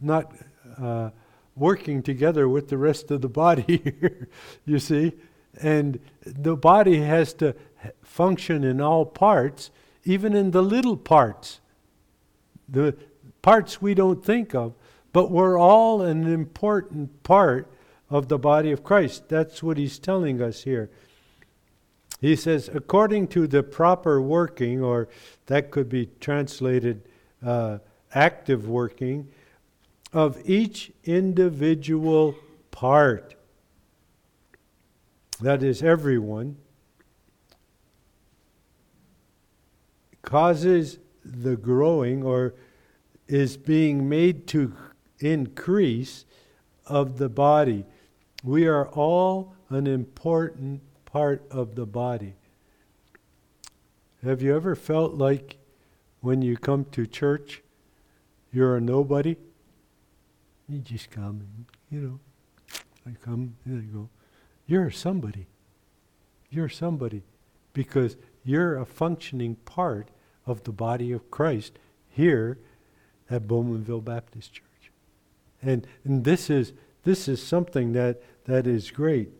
[0.00, 0.34] not
[0.80, 1.10] uh,
[1.54, 4.28] working together with the rest of the body here,
[4.64, 5.12] you see.
[5.60, 7.54] And the body has to
[8.02, 9.70] function in all parts,
[10.06, 11.60] even in the little parts,
[12.68, 12.96] the
[13.42, 14.74] parts we don't think of.
[15.12, 17.70] But we're all an important part
[18.08, 19.28] of the body of Christ.
[19.28, 20.90] That's what he's telling us here.
[22.20, 25.08] He says, according to the proper working, or
[25.46, 27.02] that could be translated
[27.44, 27.78] uh,
[28.14, 29.28] active working,
[30.12, 32.36] of each individual
[32.70, 33.34] part.
[35.40, 36.56] That is, everyone.
[40.26, 42.54] Causes the growing or
[43.28, 44.74] is being made to
[45.20, 46.24] increase
[46.84, 47.84] of the body.
[48.42, 52.34] We are all an important part of the body.
[54.24, 55.58] Have you ever felt like
[56.20, 57.62] when you come to church,
[58.52, 59.36] you're a nobody?
[60.68, 62.20] You just come and, you know,
[63.06, 64.08] I come, and I go.
[64.66, 65.46] You're somebody.
[66.50, 67.22] You're somebody
[67.72, 70.08] because you're a functioning part
[70.46, 71.78] of the body of Christ
[72.08, 72.58] here
[73.28, 74.92] at Bowmanville Baptist Church.
[75.62, 76.72] And, and this, is,
[77.04, 79.30] this is something that, that is great.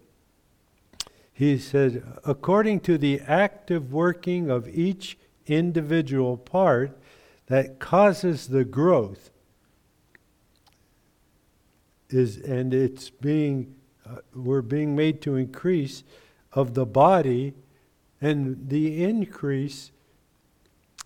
[1.32, 6.98] He said, according to the active working of each individual part
[7.46, 9.30] that causes the growth
[12.08, 13.74] is and it's being
[14.08, 16.04] uh, we're being made to increase
[16.52, 17.52] of the body
[18.20, 19.90] and the increase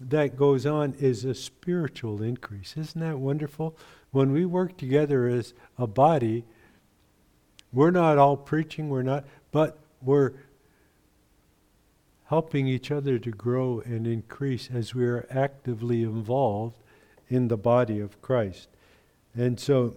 [0.01, 3.77] that goes on is a spiritual increase isn't that wonderful
[4.11, 6.45] when we work together as a body,
[7.73, 10.33] we're not all preaching, we're not, but we're
[12.27, 16.77] helping each other to grow and increase as we are actively involved
[17.29, 18.69] in the body of Christ.
[19.35, 19.95] And so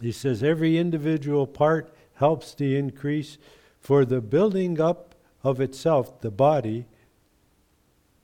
[0.00, 3.38] he says every individual part helps the increase
[3.80, 6.86] for the building up of itself, the body,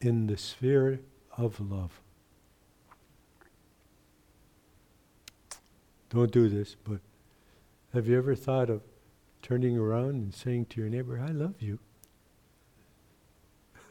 [0.01, 1.01] in the sphere
[1.37, 2.01] of love.
[6.11, 7.01] don't do this, but
[7.95, 8.83] have you ever thought of
[9.43, 11.79] turning around and saying to your neighbor, I love you?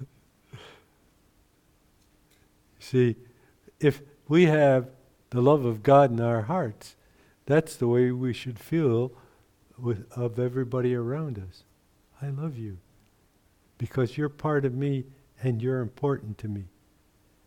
[2.79, 3.15] See,
[3.79, 4.89] if we have
[5.29, 6.95] the love of God in our hearts,
[7.45, 9.13] that's the way we should feel
[9.77, 11.63] with, of everybody around us.
[12.21, 12.79] I love you
[13.77, 15.05] because you're part of me
[15.41, 16.65] and you're important to me.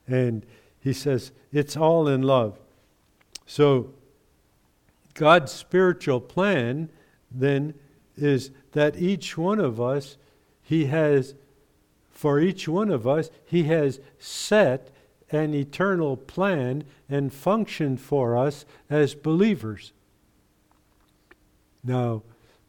[0.06, 0.44] And
[0.80, 2.58] he says, it's all in love.
[3.46, 3.90] So,
[5.14, 6.88] God's spiritual plan
[7.30, 7.74] then
[8.16, 10.16] is that each one of us,
[10.62, 11.34] He has,
[12.10, 14.90] for each one of us, He has set
[15.30, 19.92] an eternal plan and function for us as believers.
[21.84, 22.22] Now,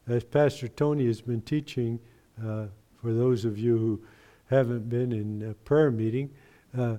[0.08, 2.00] as Pastor Tony has been teaching,
[2.44, 2.66] uh,
[3.02, 4.02] for those of you who
[4.50, 6.30] haven't been in a prayer meeting,
[6.78, 6.98] uh,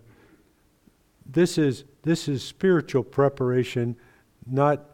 [1.26, 3.96] this is this is spiritual preparation,
[4.46, 4.84] not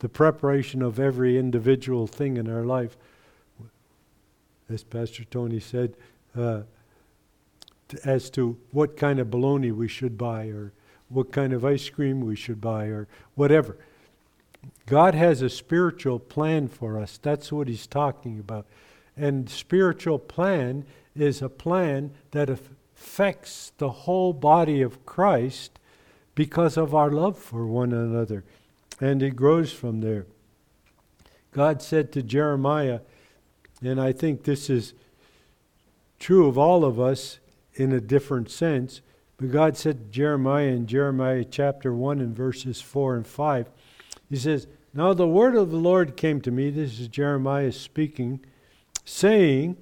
[0.00, 2.96] the preparation of every individual thing in our life.
[4.68, 5.96] As Pastor Tony said,
[6.36, 6.62] uh,
[8.04, 10.72] as to what kind of bologna we should buy, or
[11.08, 13.78] what kind of ice cream we should buy, or whatever.
[14.86, 17.18] God has a spiritual plan for us.
[17.22, 18.66] That's what he's talking about.
[19.18, 25.78] And spiritual plan is a plan that affects the whole body of Christ
[26.34, 28.44] because of our love for one another.
[29.00, 30.26] And it grows from there.
[31.50, 33.00] God said to Jeremiah,
[33.82, 34.94] and I think this is
[36.18, 37.38] true of all of us
[37.74, 39.00] in a different sense,
[39.36, 43.68] but God said to Jeremiah in Jeremiah chapter 1 and verses 4 and 5,
[44.28, 48.40] He says, Now the word of the Lord came to me, this is Jeremiah speaking,
[49.08, 49.76] saying,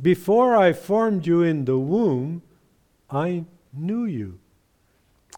[0.00, 2.42] before I formed you in the womb,
[3.10, 4.38] I knew you.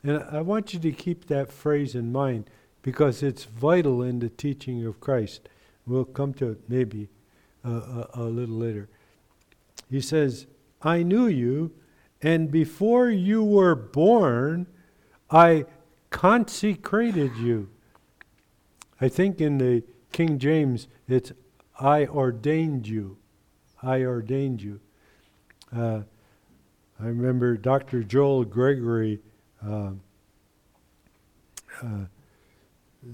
[0.03, 2.51] And I want you to keep that phrase in mind
[2.83, 5.49] because it's vital in the teaching of Christ.
[5.87, 7.09] We'll come to it maybe
[7.65, 8.89] uh, a, a little later.
[9.91, 10.47] He says,
[10.83, 11.73] I knew you,
[12.21, 14.67] and before you were born,
[15.31, 15.67] I
[16.11, 17.71] consecrated you.
[19.01, 21.33] I think in the King James, it's
[21.79, 23.19] I ordained you.
[23.83, 24.81] I ordained you.
[25.75, 26.03] Uh,
[27.01, 28.03] I remember Dr.
[28.05, 29.21] Joel Gregory
[29.67, 29.91] uh,
[31.83, 32.05] uh,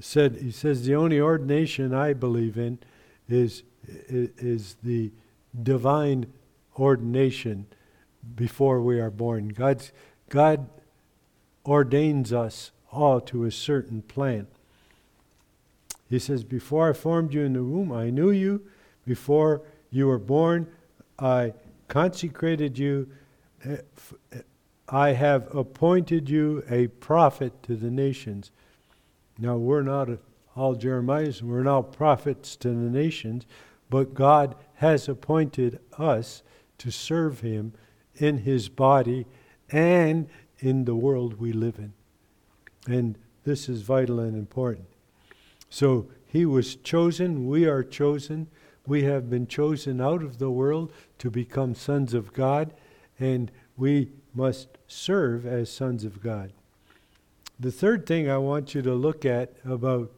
[0.00, 2.78] said, he says, the only ordination I believe in
[3.28, 5.10] is, is the
[5.62, 6.26] divine
[6.78, 7.66] ordination
[8.34, 9.48] before we are born.
[9.48, 9.92] God's,
[10.28, 10.68] God
[11.64, 14.46] ordains us all to a certain plan.
[16.10, 18.62] He says, Before I formed you in the womb, I knew you.
[19.06, 20.66] Before you were born,
[21.18, 21.54] I
[21.88, 23.08] consecrated you.
[24.88, 28.50] I have appointed you a prophet to the nations.
[29.38, 30.08] Now, we're not
[30.56, 33.46] all Jeremiahs, we're not prophets to the nations,
[33.88, 36.42] but God has appointed us
[36.78, 37.72] to serve Him
[38.16, 39.26] in His body
[39.70, 41.92] and in the world we live in.
[42.92, 44.89] And this is vital and important.
[45.70, 48.48] So He was chosen, we are chosen
[48.86, 52.74] we have been chosen out of the world to become sons of God,
[53.18, 56.52] and we must serve as sons of God.
[57.58, 60.10] The third thing I want you to look at about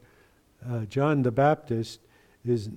[0.67, 1.99] uh, John the Baptist
[2.43, 2.69] is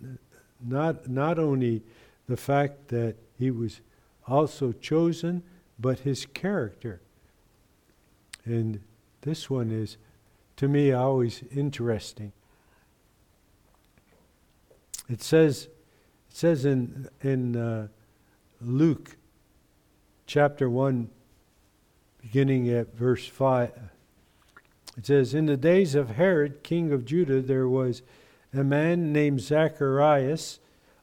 [0.61, 1.83] not, not only
[2.29, 3.81] the fact that he was
[4.27, 5.43] also chosen,
[5.79, 7.01] but his character.
[8.45, 8.81] And
[9.23, 9.97] this one is,
[10.57, 12.33] to me, always interesting.
[15.09, 15.69] It says
[16.31, 17.89] it says in, in uh,
[18.61, 19.17] Luke
[20.27, 21.09] chapter 1,
[22.21, 23.73] beginning at verse 5,
[24.99, 28.03] it says, In the days of Herod, king of Judah, there was
[28.53, 30.59] a man named Zacharias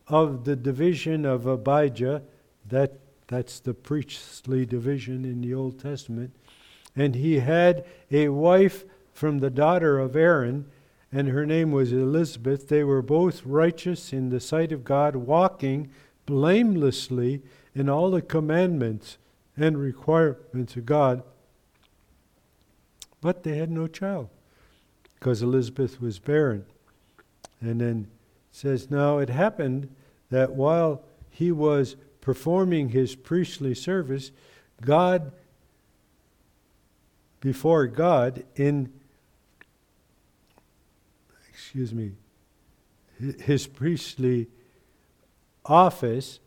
[0.08, 2.24] of the division of Abijah.
[2.68, 6.36] That, that's the priestly division in the Old Testament.
[6.96, 10.66] And he had a wife from the daughter of Aaron
[11.14, 12.68] and her name was Elizabeth.
[12.68, 15.92] They were both righteous in the sight of God, walking
[16.26, 17.44] blamelessly
[17.76, 19.20] in all the commandments
[19.56, 21.22] and requirements of God.
[23.22, 24.30] But they had no child
[25.14, 26.66] because Elizabeth was barren.
[27.62, 28.08] And then
[28.52, 29.96] says, Now it happened
[30.32, 34.32] that while he was performing his priestly service,
[34.82, 35.32] God,
[37.40, 38.92] before God, in
[41.74, 42.12] excuse me,
[43.42, 44.48] his priestly
[45.66, 46.40] office,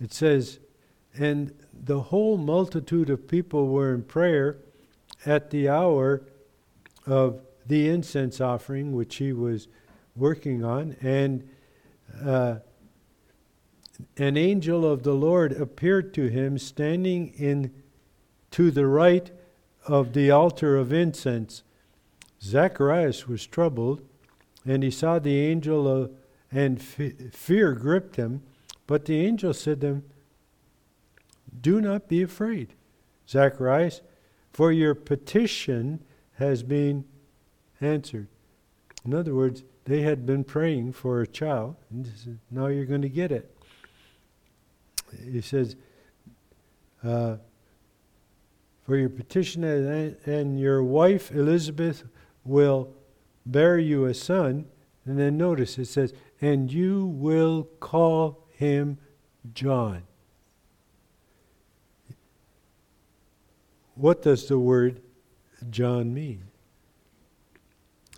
[0.00, 0.58] it says,
[1.18, 4.56] and the whole multitude of people were in prayer
[5.26, 6.22] at the hour
[7.04, 9.68] of the incense offering, which he was
[10.14, 11.46] working on, and
[12.24, 12.56] uh,
[14.16, 17.70] an angel of the Lord appeared to him standing in
[18.52, 19.30] to the right
[19.86, 21.62] of the altar of incense.
[22.42, 24.02] Zacharias was troubled,
[24.64, 26.08] and he saw the angel, uh,
[26.50, 28.42] and fear gripped him.
[28.86, 30.04] But the angel said to him,
[31.60, 32.74] Do not be afraid,
[33.28, 34.00] Zacharias,
[34.52, 37.04] for your petition has been
[37.80, 38.28] answered.
[39.04, 43.08] In other words, they had been praying for a child, and now you're going to
[43.08, 43.56] get it.
[45.30, 45.76] He says,
[47.04, 47.36] uh,
[48.84, 52.04] For your petition, and your wife Elizabeth
[52.46, 52.92] will
[53.44, 54.66] bear you a son.
[55.04, 58.98] And then notice it says, And you will call him
[59.54, 60.02] John.
[63.94, 65.00] What does the word
[65.70, 66.44] John mean?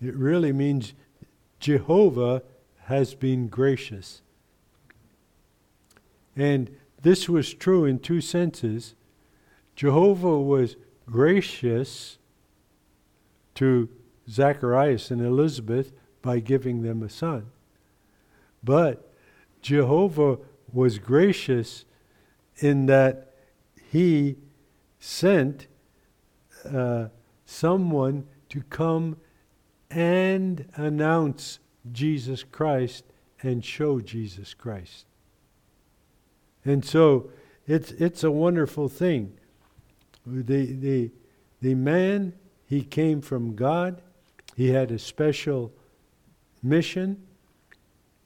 [0.03, 0.95] It really means
[1.61, 2.43] Jehovah
[2.85, 4.23] has been gracious.
[6.37, 6.71] And
[7.03, 8.95] this was true in two senses.
[9.77, 10.77] Jehovah was
[11.07, 12.19] gracious
[13.55, 13.89] to
[14.29, 17.47] Zacharias and Elizabeth by giving them a son.
[18.63, 19.13] But
[19.63, 20.39] Jehovah
[20.73, 21.85] was gracious
[22.59, 23.35] in that
[23.91, 24.37] he
[24.99, 25.67] sent
[26.65, 27.09] uh,
[27.45, 29.17] someone to come
[29.91, 31.61] and announce
[31.93, 33.05] Jesus Christ
[33.43, 35.07] and show Jesus Christ.
[36.65, 37.31] And so
[37.67, 39.33] it's, it's a wonderful thing.
[40.27, 41.11] The, the,
[41.63, 42.35] the man,
[42.67, 44.03] he came from God,
[44.59, 45.73] he had a special
[46.65, 47.17] mission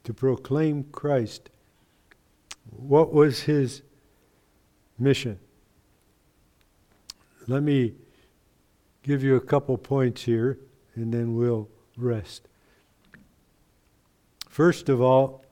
[0.03, 1.51] to proclaim Christ.
[2.71, 3.83] What was his
[4.99, 5.39] mission?
[7.47, 7.93] Let me
[9.03, 10.59] give you a couple points here
[10.95, 11.69] and then we'll
[11.99, 12.49] rest.
[14.49, 15.45] First of all,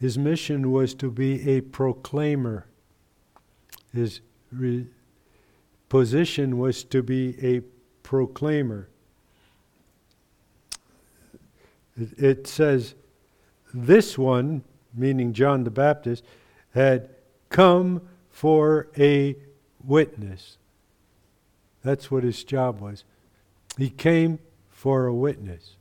[0.00, 2.66] his mission was to be a proclaimer.
[3.94, 4.88] His re-
[5.88, 7.60] position was to be a
[8.02, 8.88] proclaimer.
[11.98, 12.94] It, it says,
[13.74, 14.62] this one,
[14.94, 16.24] meaning John the Baptist,
[16.74, 17.10] had
[17.48, 19.36] come for a
[19.84, 20.58] witness.
[21.82, 23.04] That's what his job was.
[23.76, 24.38] He came
[24.70, 25.76] for a witness.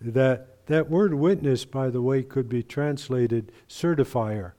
[0.00, 4.52] That, that word witness, by the way, could be translated certifier.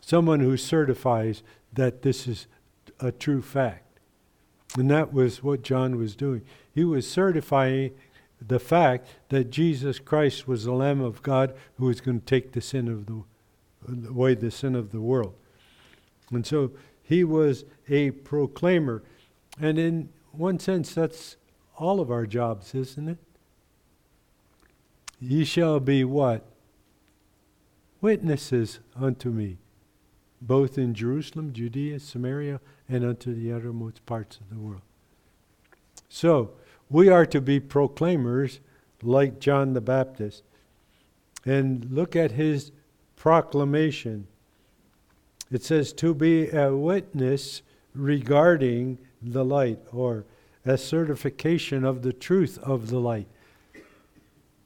[0.00, 2.46] Someone who certifies that this is
[3.00, 4.00] a true fact.
[4.76, 6.42] And that was what John was doing.
[6.74, 7.92] He was certifying
[8.46, 12.52] the fact that Jesus Christ was the Lamb of God who was going to take
[12.52, 13.22] the sin of the
[14.08, 15.34] away the sin of the world.
[16.30, 16.72] And so
[17.02, 19.02] he was a proclaimer.
[19.60, 21.36] And in one sense, that's
[21.76, 23.18] all of our jobs, isn't it?
[25.20, 26.44] Ye shall be what?
[28.00, 29.58] Witnesses unto me,
[30.40, 34.82] both in Jerusalem, Judea, Samaria, and unto the uttermost parts of the world.
[36.08, 36.52] So,
[36.90, 38.60] we are to be proclaimers
[39.02, 40.42] like John the Baptist.
[41.44, 42.72] And look at his
[43.16, 44.26] proclamation.
[45.50, 47.62] It says, to be a witness
[47.94, 50.24] regarding the light, or
[50.64, 53.26] a certification of the truth of the light.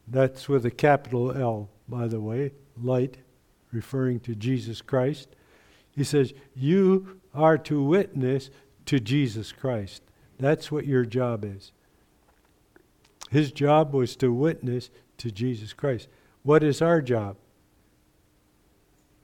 [0.07, 2.53] That's with a capital L, by the way,
[2.83, 3.19] light,
[3.73, 5.29] referring to Jesus Christ.
[5.95, 8.51] He says, You are to witness
[8.87, 10.03] to Jesus Christ.
[10.39, 11.73] That's what your job is.
[13.33, 16.09] His job was to witness to Jesus Christ.
[16.43, 17.37] What is our job?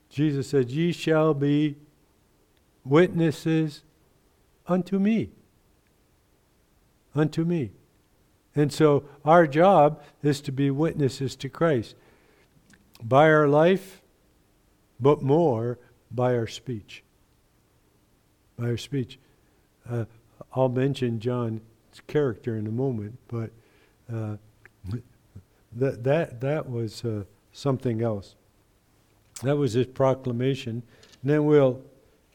[0.09, 1.77] Jesus said, Ye shall be
[2.83, 3.83] witnesses
[4.67, 5.29] unto me
[7.15, 7.71] unto me.
[8.55, 11.95] And so our job is to be witnesses to Christ
[13.01, 14.01] by our life,
[14.99, 15.77] but more
[16.11, 17.03] by our speech.
[18.57, 19.19] By our speech.
[19.89, 20.05] Uh,
[20.53, 21.61] I'll mention John's
[22.07, 23.51] character in a moment, but
[24.11, 24.35] uh,
[25.75, 28.35] that, that, that was uh, something else.
[29.43, 30.83] That was his proclamation.
[31.21, 31.81] And then we'll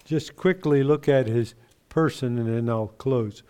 [0.04, 1.54] just quickly look at his
[1.88, 3.42] person and then I'll close.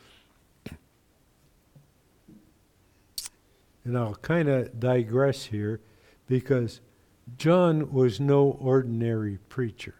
[3.84, 5.80] And I'll kind of digress here
[6.26, 6.80] because
[7.36, 9.96] John was no ordinary preacher.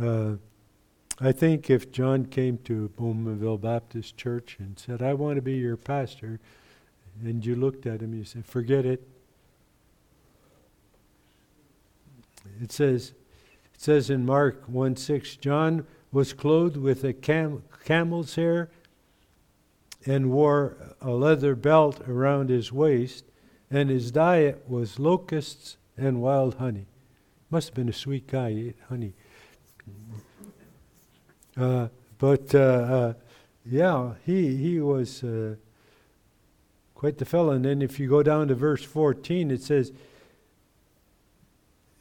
[0.00, 0.34] Uh,
[1.20, 5.54] I think if John came to Bowmanville Baptist Church and said, I want to be
[5.54, 6.38] your pastor,
[7.24, 9.06] and you looked at him, you said, forget it.
[12.62, 13.14] It says,
[13.74, 18.70] it says in Mark 1 6, John was clothed with a cam- camel's hair
[20.06, 23.24] and wore a leather belt around his waist,
[23.70, 26.86] and his diet was locusts and wild honey.
[27.50, 29.14] Must have been a sweet guy, he ate honey.
[31.58, 31.88] Uh,
[32.18, 33.14] but uh, uh,
[33.66, 35.24] yeah, he, he was
[36.94, 37.50] quite the fellow.
[37.50, 39.92] And then if you go down to verse 14, it says,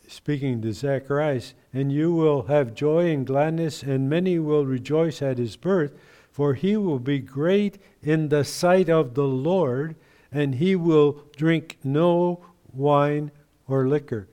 [0.07, 5.37] speaking to Zacharias, and you will have joy and gladness, and many will rejoice at
[5.37, 5.93] his birth,
[6.31, 9.95] for he will be great in the sight of the Lord,
[10.31, 13.31] and he will drink no wine
[13.67, 14.27] or liquor.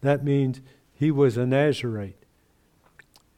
[0.00, 0.60] That means
[0.92, 2.19] he was a Nazarite.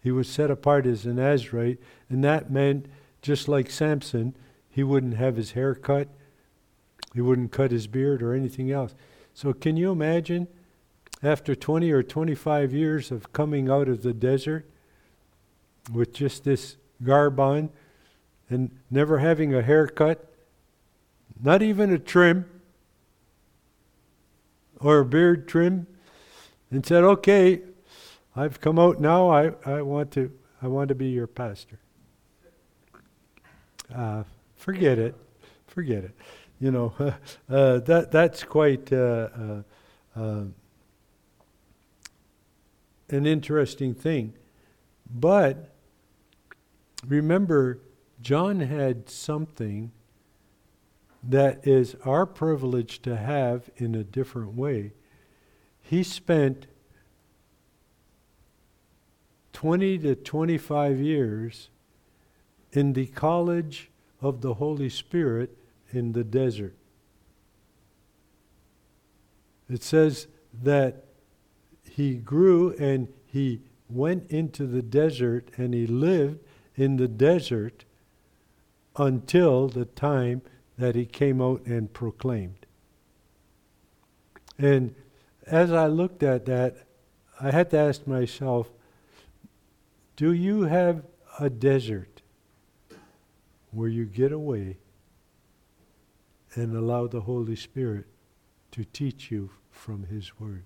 [0.02, 1.78] He was set apart as a Nazarite,
[2.10, 2.86] and that meant,
[3.22, 4.34] just like Samson,
[4.68, 6.08] he wouldn't have his hair cut,
[7.14, 8.94] he wouldn't cut his beard or anything else.
[9.34, 10.48] So, can you imagine?
[11.22, 14.66] after 20 or 25 years of coming out of the desert
[15.92, 17.70] with just this garb on
[18.50, 20.32] and never having a haircut,
[21.40, 22.44] not even a trim
[24.80, 25.86] or a beard trim,
[26.70, 27.62] and said, Okay,
[28.34, 31.78] I've come out now, I, I, want, to, I want to be your pastor.
[33.94, 34.24] Uh,
[34.56, 35.14] forget it.
[35.66, 36.14] Forget it.
[36.58, 38.92] You know, uh, that, that's quite.
[38.92, 39.62] Uh, uh,
[40.16, 40.44] uh
[43.12, 44.32] an interesting thing.
[45.08, 45.68] But
[47.06, 47.80] remember,
[48.20, 49.92] John had something
[51.22, 54.92] that is our privilege to have in a different way.
[55.80, 56.66] He spent
[59.62, 61.68] 20 to 25 years
[62.72, 65.56] in the college of the Holy Spirit
[65.92, 66.74] in the desert.
[69.70, 70.26] It says
[70.64, 71.04] that
[71.88, 76.40] he grew and he went into the desert and he lived
[76.74, 77.84] in the desert
[78.96, 80.42] until the time
[80.76, 82.66] that he came out and proclaimed.
[84.58, 84.96] And
[85.46, 86.78] as I looked at that,
[87.40, 88.72] I had to ask myself
[90.16, 91.04] do you have
[91.38, 92.22] a desert
[93.70, 94.76] where you get away
[96.54, 98.06] and allow the Holy Spirit
[98.72, 100.64] to teach you from His Word?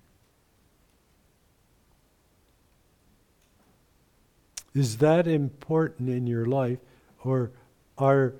[4.74, 6.80] Is that important in your life,
[7.24, 7.52] or
[7.96, 8.34] are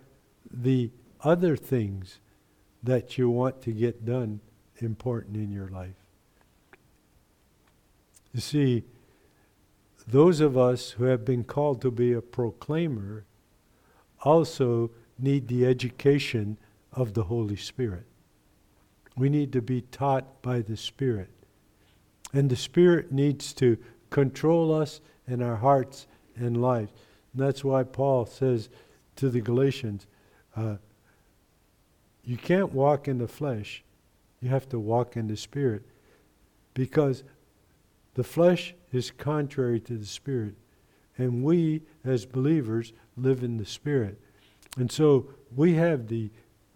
[0.51, 0.91] the
[1.23, 2.19] other things
[2.83, 4.41] that you want to get done
[4.79, 5.95] important in your life?
[8.35, 8.85] You see,
[10.07, 13.25] those of us who have been called to be a proclaimer
[14.23, 16.59] also need the education
[16.93, 18.07] of the Holy Spirit.
[19.17, 21.31] We need to be taught by the Spirit.
[22.33, 23.79] And the Spirit needs to
[24.11, 26.93] control us in our hearts and lives.
[27.33, 28.69] And that's why Paul says
[29.17, 30.07] to the Galatians,
[30.55, 30.77] uh,
[32.25, 33.83] you can't walk in the flesh,
[34.41, 35.83] you have to walk in the Spirit.
[36.75, 37.25] Because
[38.17, 40.55] the flesh is contrary to the Spirit.
[41.19, 44.19] And we, as believers, live in the Spirit.
[44.79, 46.31] And so we have the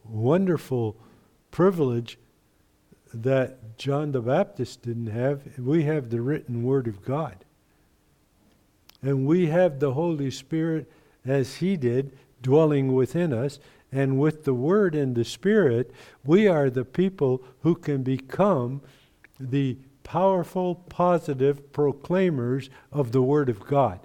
[0.05, 0.99] wonderful
[1.51, 2.19] privilege
[3.15, 5.59] that John the Baptist didn't have.
[5.59, 7.37] We have the written Word of God.
[9.01, 10.93] And we have the Holy Spirit
[11.25, 13.59] as He did dwelling within us.
[13.91, 15.91] And with the Word and the Spirit,
[16.23, 18.83] we are the people who can become
[19.39, 19.79] the
[20.11, 24.01] powerful, positive proclaimers of the Word of God.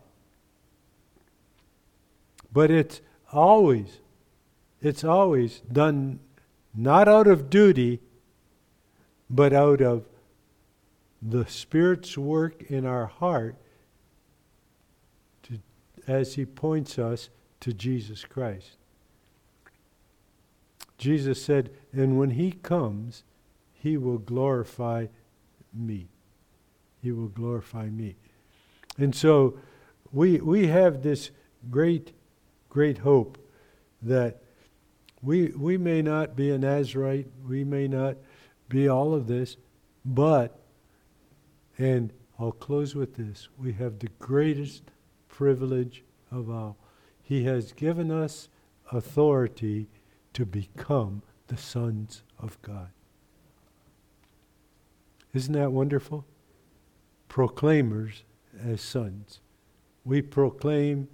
[2.53, 3.01] But it's
[3.33, 4.01] always,
[4.83, 6.19] it's always done
[6.75, 8.01] not out of duty,
[9.31, 10.05] but out of
[11.23, 13.55] the Spirit's work in our heart
[15.41, 15.57] to,
[16.05, 17.29] as he points us
[17.61, 18.77] to Jesus Christ.
[20.99, 23.23] Jesus said, And when he comes,
[23.73, 25.07] he will glorify
[25.75, 26.09] me.
[27.01, 28.15] He will glorify me.
[28.97, 29.59] And so
[30.11, 31.31] we, we have this
[31.69, 32.13] great,
[32.69, 33.37] great hope
[34.01, 34.41] that
[35.21, 38.17] we, we may not be a Nazarite, we may not
[38.69, 39.57] be all of this,
[40.03, 40.59] but,
[41.77, 44.83] and I'll close with this, we have the greatest
[45.27, 46.77] privilege of all.
[47.21, 48.49] He has given us
[48.91, 49.89] authority
[50.33, 52.89] to become the sons of God.
[55.35, 56.25] Isn't that wonderful?
[57.27, 58.23] Proclaimers
[58.63, 59.41] as sons.
[60.05, 61.09] We proclaim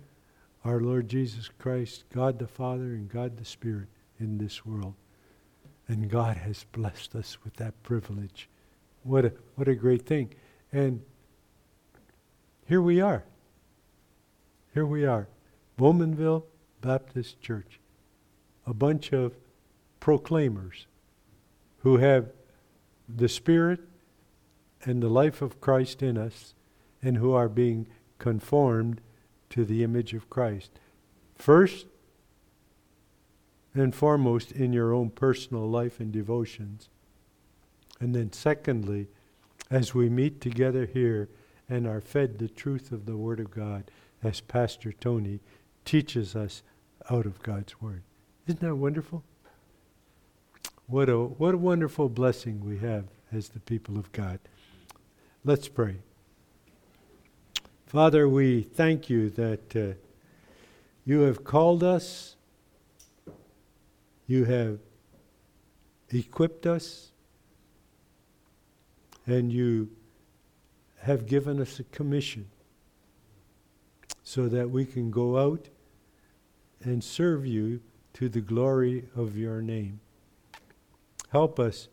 [0.64, 3.88] our Lord Jesus Christ, God the Father and God the Spirit
[4.20, 4.94] in this world.
[5.88, 8.48] And God has blessed us with that privilege.
[9.02, 10.36] What a, what a great thing.
[10.72, 11.02] And
[12.68, 13.24] here we are.
[14.76, 15.28] Here we are,
[15.80, 16.44] Bowmanville
[16.80, 17.80] Baptist Church,
[18.68, 19.34] a bunch of
[20.00, 20.86] proclaimers
[21.80, 22.30] who have
[23.10, 23.80] the Spirit
[24.84, 26.54] and the life of Christ in us
[27.02, 27.88] and who are being
[28.20, 29.02] conformed
[29.50, 30.72] to the image of Christ.
[31.36, 31.88] First
[33.74, 36.90] and foremost, in your own personal life and devotions.
[38.00, 39.08] And then, secondly,
[39.70, 41.30] as we meet together here
[41.70, 43.90] and are fed the truth of the Word of God,
[44.22, 45.40] as Pastor Tony
[45.86, 46.64] teaches us
[47.10, 48.04] out of God's Word.
[48.46, 49.24] Isn't that wonderful?
[50.88, 54.40] What a, what a wonderful blessing we have as the people of God.
[55.44, 55.96] Let's pray.
[57.88, 59.94] Father, we thank you that uh,
[61.04, 62.36] you have called us,
[64.28, 64.78] you have
[66.12, 67.12] equipped us,
[69.26, 69.90] and you
[71.00, 72.48] have given us a commission
[74.22, 75.70] so that we can go out
[76.84, 77.82] and serve you
[78.14, 80.02] to the glory of your name.
[81.30, 81.88] Help us,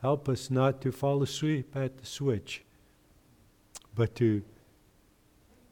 [0.00, 2.62] help us not to fall asleep at the switch,
[3.98, 4.42] but to,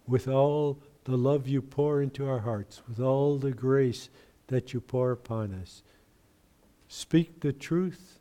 [0.09, 4.11] with all the love you pour into our hearts, with all the grace
[4.49, 5.85] that you pour upon us,
[6.89, 8.18] speak the truth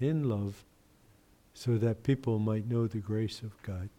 [0.00, 0.64] in love
[1.52, 3.90] so that people might know the grace of God.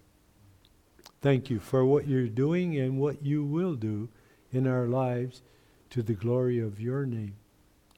[1.21, 4.09] Thank you for what you're doing and what you will do
[4.51, 5.43] in our lives
[5.91, 7.35] to the glory of your name.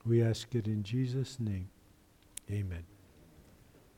[0.05, 1.69] We ask it in Jesus' name.
[2.51, 2.98] Amen.